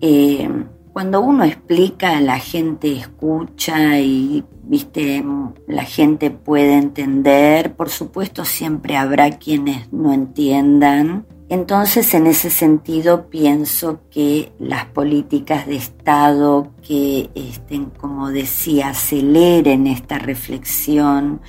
Eh, 0.01 0.49
cuando 0.93 1.23
uno 1.23 1.45
explica, 1.45 2.21
la 2.21 2.39
gente 2.39 2.93
escucha 2.93 3.99
y 3.99 4.45
viste, 4.63 5.25
la 5.67 5.85
gente 5.85 6.31
puede 6.31 6.75
entender. 6.75 7.75
Por 7.75 7.89
supuesto, 7.89 8.45
siempre 8.45 8.97
habrá 8.97 9.39
quienes 9.39 9.91
no 9.93 10.13
entiendan. 10.13 11.27
Entonces, 11.49 12.15
en 12.15 12.27
ese 12.27 12.49
sentido, 12.49 13.29
pienso 13.29 14.01
que 14.11 14.53
las 14.59 14.87
políticas 14.87 15.67
de 15.67 15.77
Estado 15.77 16.73
que, 16.81 17.31
estén, 17.35 17.87
como 17.91 18.31
decía, 18.31 18.89
aceleren 18.89 19.87
esta 19.87 20.19
reflexión, 20.19 21.43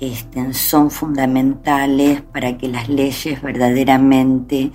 este, 0.00 0.52
son 0.54 0.90
fundamentales 0.90 2.22
para 2.22 2.58
que 2.58 2.68
las 2.68 2.88
leyes 2.88 3.40
verdaderamente 3.40 4.72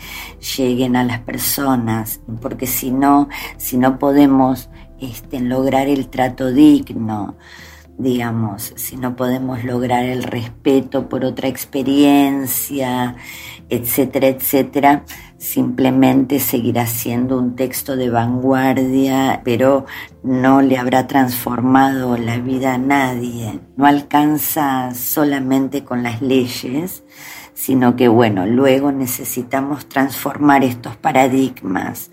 lleguen 0.58 0.96
a 0.96 1.04
las 1.04 1.20
personas, 1.20 2.22
porque 2.42 2.68
si 2.68 2.92
no, 2.92 3.30
si 3.58 3.78
no 3.78 4.00
podemos 4.00 4.70
este, 5.00 5.40
lograr 5.40 5.88
el 5.88 6.08
trato 6.08 6.52
digno, 6.52 7.36
digamos, 7.98 8.74
si 8.78 8.96
no 8.96 9.16
podemos 9.18 9.64
lograr 9.66 10.06
el 10.06 10.24
respeto 10.24 11.10
por 11.10 11.26
otra 11.26 11.50
experiencia, 11.50 13.16
etcétera, 13.70 14.28
etcétera, 14.28 15.04
simplemente 15.40 16.40
seguirá 16.40 16.86
siendo 16.86 17.40
un 17.40 17.56
texto 17.56 17.96
de 17.96 18.10
vanguardia, 18.10 19.42
pero 19.44 19.86
no 20.22 20.62
le 20.62 20.78
habrá 20.78 21.08
transformado 21.08 22.18
la 22.18 22.38
vida 22.38 22.76
a 22.76 22.78
nadie. 22.78 23.60
No 23.78 23.88
alcanza 23.88 24.94
solamente 24.94 25.84
con 25.84 26.04
las 26.04 26.22
leyes, 26.22 27.04
sino 27.54 27.96
que, 27.96 28.10
bueno, 28.10 28.46
luego 28.46 28.92
necesitamos 28.92 29.88
transformar 29.88 30.64
estos 30.64 30.98
paradigmas 30.98 32.12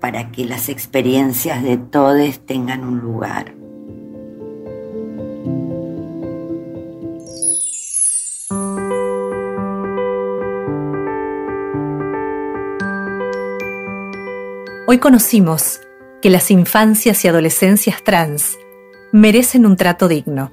para 0.00 0.32
que 0.32 0.46
las 0.46 0.68
experiencias 0.68 1.62
de 1.62 1.76
todos 1.76 2.40
tengan 2.40 2.84
un 2.84 2.98
lugar. 2.98 3.61
Hoy 14.92 14.98
conocimos 14.98 15.80
que 16.20 16.28
las 16.28 16.50
infancias 16.50 17.24
y 17.24 17.28
adolescencias 17.28 18.04
trans 18.04 18.58
merecen 19.10 19.64
un 19.64 19.78
trato 19.78 20.06
digno, 20.06 20.52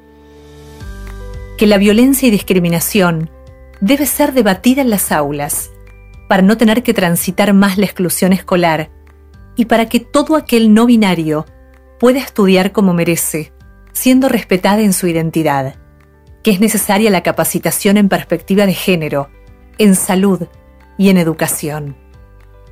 que 1.57 1.67
la 1.67 1.77
violencia 1.77 2.29
y 2.29 2.31
discriminación 2.31 3.29
debe 3.81 4.05
ser 4.05 4.31
debatida 4.31 4.81
en 4.81 4.89
las 4.89 5.11
aulas 5.11 5.71
para 6.29 6.41
no 6.41 6.55
tener 6.55 6.83
que 6.83 6.93
transitar 6.93 7.53
más 7.53 7.77
la 7.77 7.83
exclusión 7.83 8.31
escolar 8.31 8.89
y 9.57 9.65
para 9.65 9.89
que 9.89 9.99
todo 9.99 10.37
aquel 10.37 10.73
no 10.73 10.85
binario 10.85 11.45
pueda 11.99 12.19
estudiar 12.19 12.71
como 12.71 12.93
merece, 12.93 13.51
siendo 13.91 14.29
respetada 14.29 14.79
en 14.79 14.93
su 14.93 15.07
identidad, 15.07 15.75
que 16.43 16.51
es 16.51 16.61
necesaria 16.61 17.11
la 17.11 17.23
capacitación 17.23 17.97
en 17.97 18.07
perspectiva 18.07 18.65
de 18.65 18.73
género, 18.73 19.29
en 19.77 19.95
salud 19.95 20.43
y 20.97 21.09
en 21.09 21.17
educación. 21.17 22.08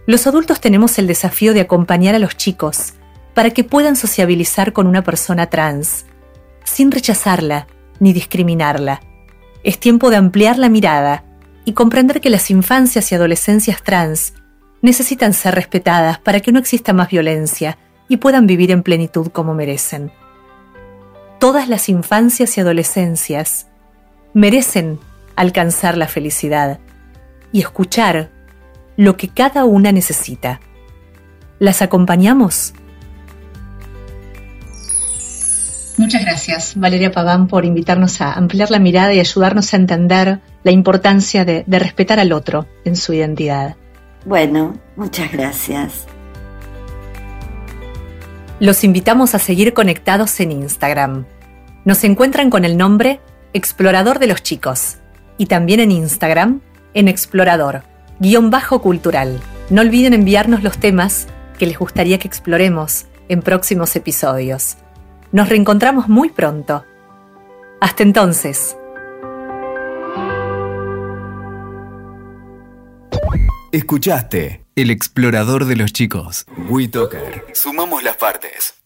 Los 0.08 0.26
adultos 0.26 0.62
tenemos 0.62 0.98
el 1.00 1.06
desafío 1.06 1.54
de 1.54 1.60
acompañar 1.60 2.15
a 2.15 2.20
los 2.20 2.38
chicos 2.38 2.93
para 3.34 3.50
que 3.50 3.65
puedan 3.65 3.98
sociabilizar 3.98 4.72
con 4.72 4.88
una 4.88 5.04
persona 5.04 5.48
trans, 5.48 6.06
sin 6.63 6.91
rechazarla 6.91 7.67
ni 8.00 8.13
discriminarla. 8.13 9.02
Es 9.65 9.82
tiempo 9.82 10.10
de 10.10 10.15
ampliar 10.15 10.58
la 10.60 10.70
mirada 10.70 11.26
y 11.65 11.74
comprender 11.74 12.22
que 12.22 12.30
las 12.30 12.50
infancias 12.50 13.12
y 13.12 13.15
adolescencias 13.15 13.84
trans 13.84 14.34
necesitan 14.82 15.34
ser 15.34 15.56
respetadas 15.56 16.20
para 16.20 16.39
que 16.39 16.54
no 16.54 16.60
exista 16.60 16.93
más 16.93 17.10
violencia 17.10 17.78
y 18.08 18.15
puedan 18.15 18.48
vivir 18.48 18.72
en 18.72 18.84
plenitud 18.84 19.28
como 19.28 19.54
merecen. 19.54 20.13
Todas 21.38 21.67
las 21.67 21.89
infancias 21.89 22.58
y 22.58 22.62
adolescencias 22.62 23.67
merecen 24.34 25.00
alcanzar 25.36 25.98
la 25.98 26.08
felicidad 26.08 26.80
y 27.52 27.60
escuchar 27.60 28.37
lo 28.97 29.15
que 29.15 29.29
cada 29.29 29.63
una 29.63 29.91
necesita. 29.91 30.60
¿Las 31.60 31.81
acompañamos? 31.81 32.73
Muchas 35.97 36.23
gracias, 36.23 36.73
Valeria 36.75 37.12
Paván, 37.12 37.47
por 37.47 37.65
invitarnos 37.65 38.21
a 38.21 38.33
ampliar 38.33 38.69
la 38.69 38.79
mirada 38.79 39.13
y 39.13 39.19
ayudarnos 39.19 39.73
a 39.73 39.77
entender 39.77 40.39
la 40.63 40.71
importancia 40.71 41.45
de, 41.45 41.63
de 41.65 41.79
respetar 41.79 42.19
al 42.19 42.33
otro 42.33 42.67
en 42.86 42.95
su 42.95 43.13
identidad. 43.13 43.75
Bueno, 44.25 44.77
muchas 44.95 45.31
gracias. 45.31 46.05
Los 48.60 48.83
invitamos 48.83 49.33
a 49.33 49.39
seguir 49.39 49.73
conectados 49.73 50.39
en 50.39 50.51
Instagram. 50.51 51.25
Nos 51.86 52.03
encuentran 52.03 52.49
con 52.49 52.65
el 52.65 52.77
nombre 52.77 53.19
Explorador 53.53 54.19
de 54.19 54.27
los 54.27 54.43
Chicos 54.43 54.97
y 55.38 55.45
también 55.45 55.79
en 55.79 55.91
Instagram 55.91 56.62
en 56.93 57.07
Explorador 57.07 57.83
guion 58.19 58.49
bajo 58.49 58.82
cultural. 58.82 59.39
No 59.69 59.82
olviden 59.82 60.13
enviarnos 60.13 60.63
los 60.63 60.77
temas 60.77 61.27
que 61.58 61.65
les 61.65 61.77
gustaría 61.77 62.19
que 62.19 62.27
exploremos 62.27 63.06
en 63.30 63.41
próximos 63.41 63.95
episodios. 63.95 64.77
Nos 65.32 65.49
reencontramos 65.49 66.08
muy 66.08 66.30
pronto. 66.30 66.86
Hasta 67.82 68.03
entonces. 68.03 68.77
Escuchaste 73.71 74.65
El 74.75 74.89
explorador 74.89 75.65
de 75.65 75.75
los 75.75 75.91
chicos. 75.91 76.45
WeToker. 76.69 77.45
Sumamos 77.53 78.03
las 78.03 78.15
partes. 78.15 78.77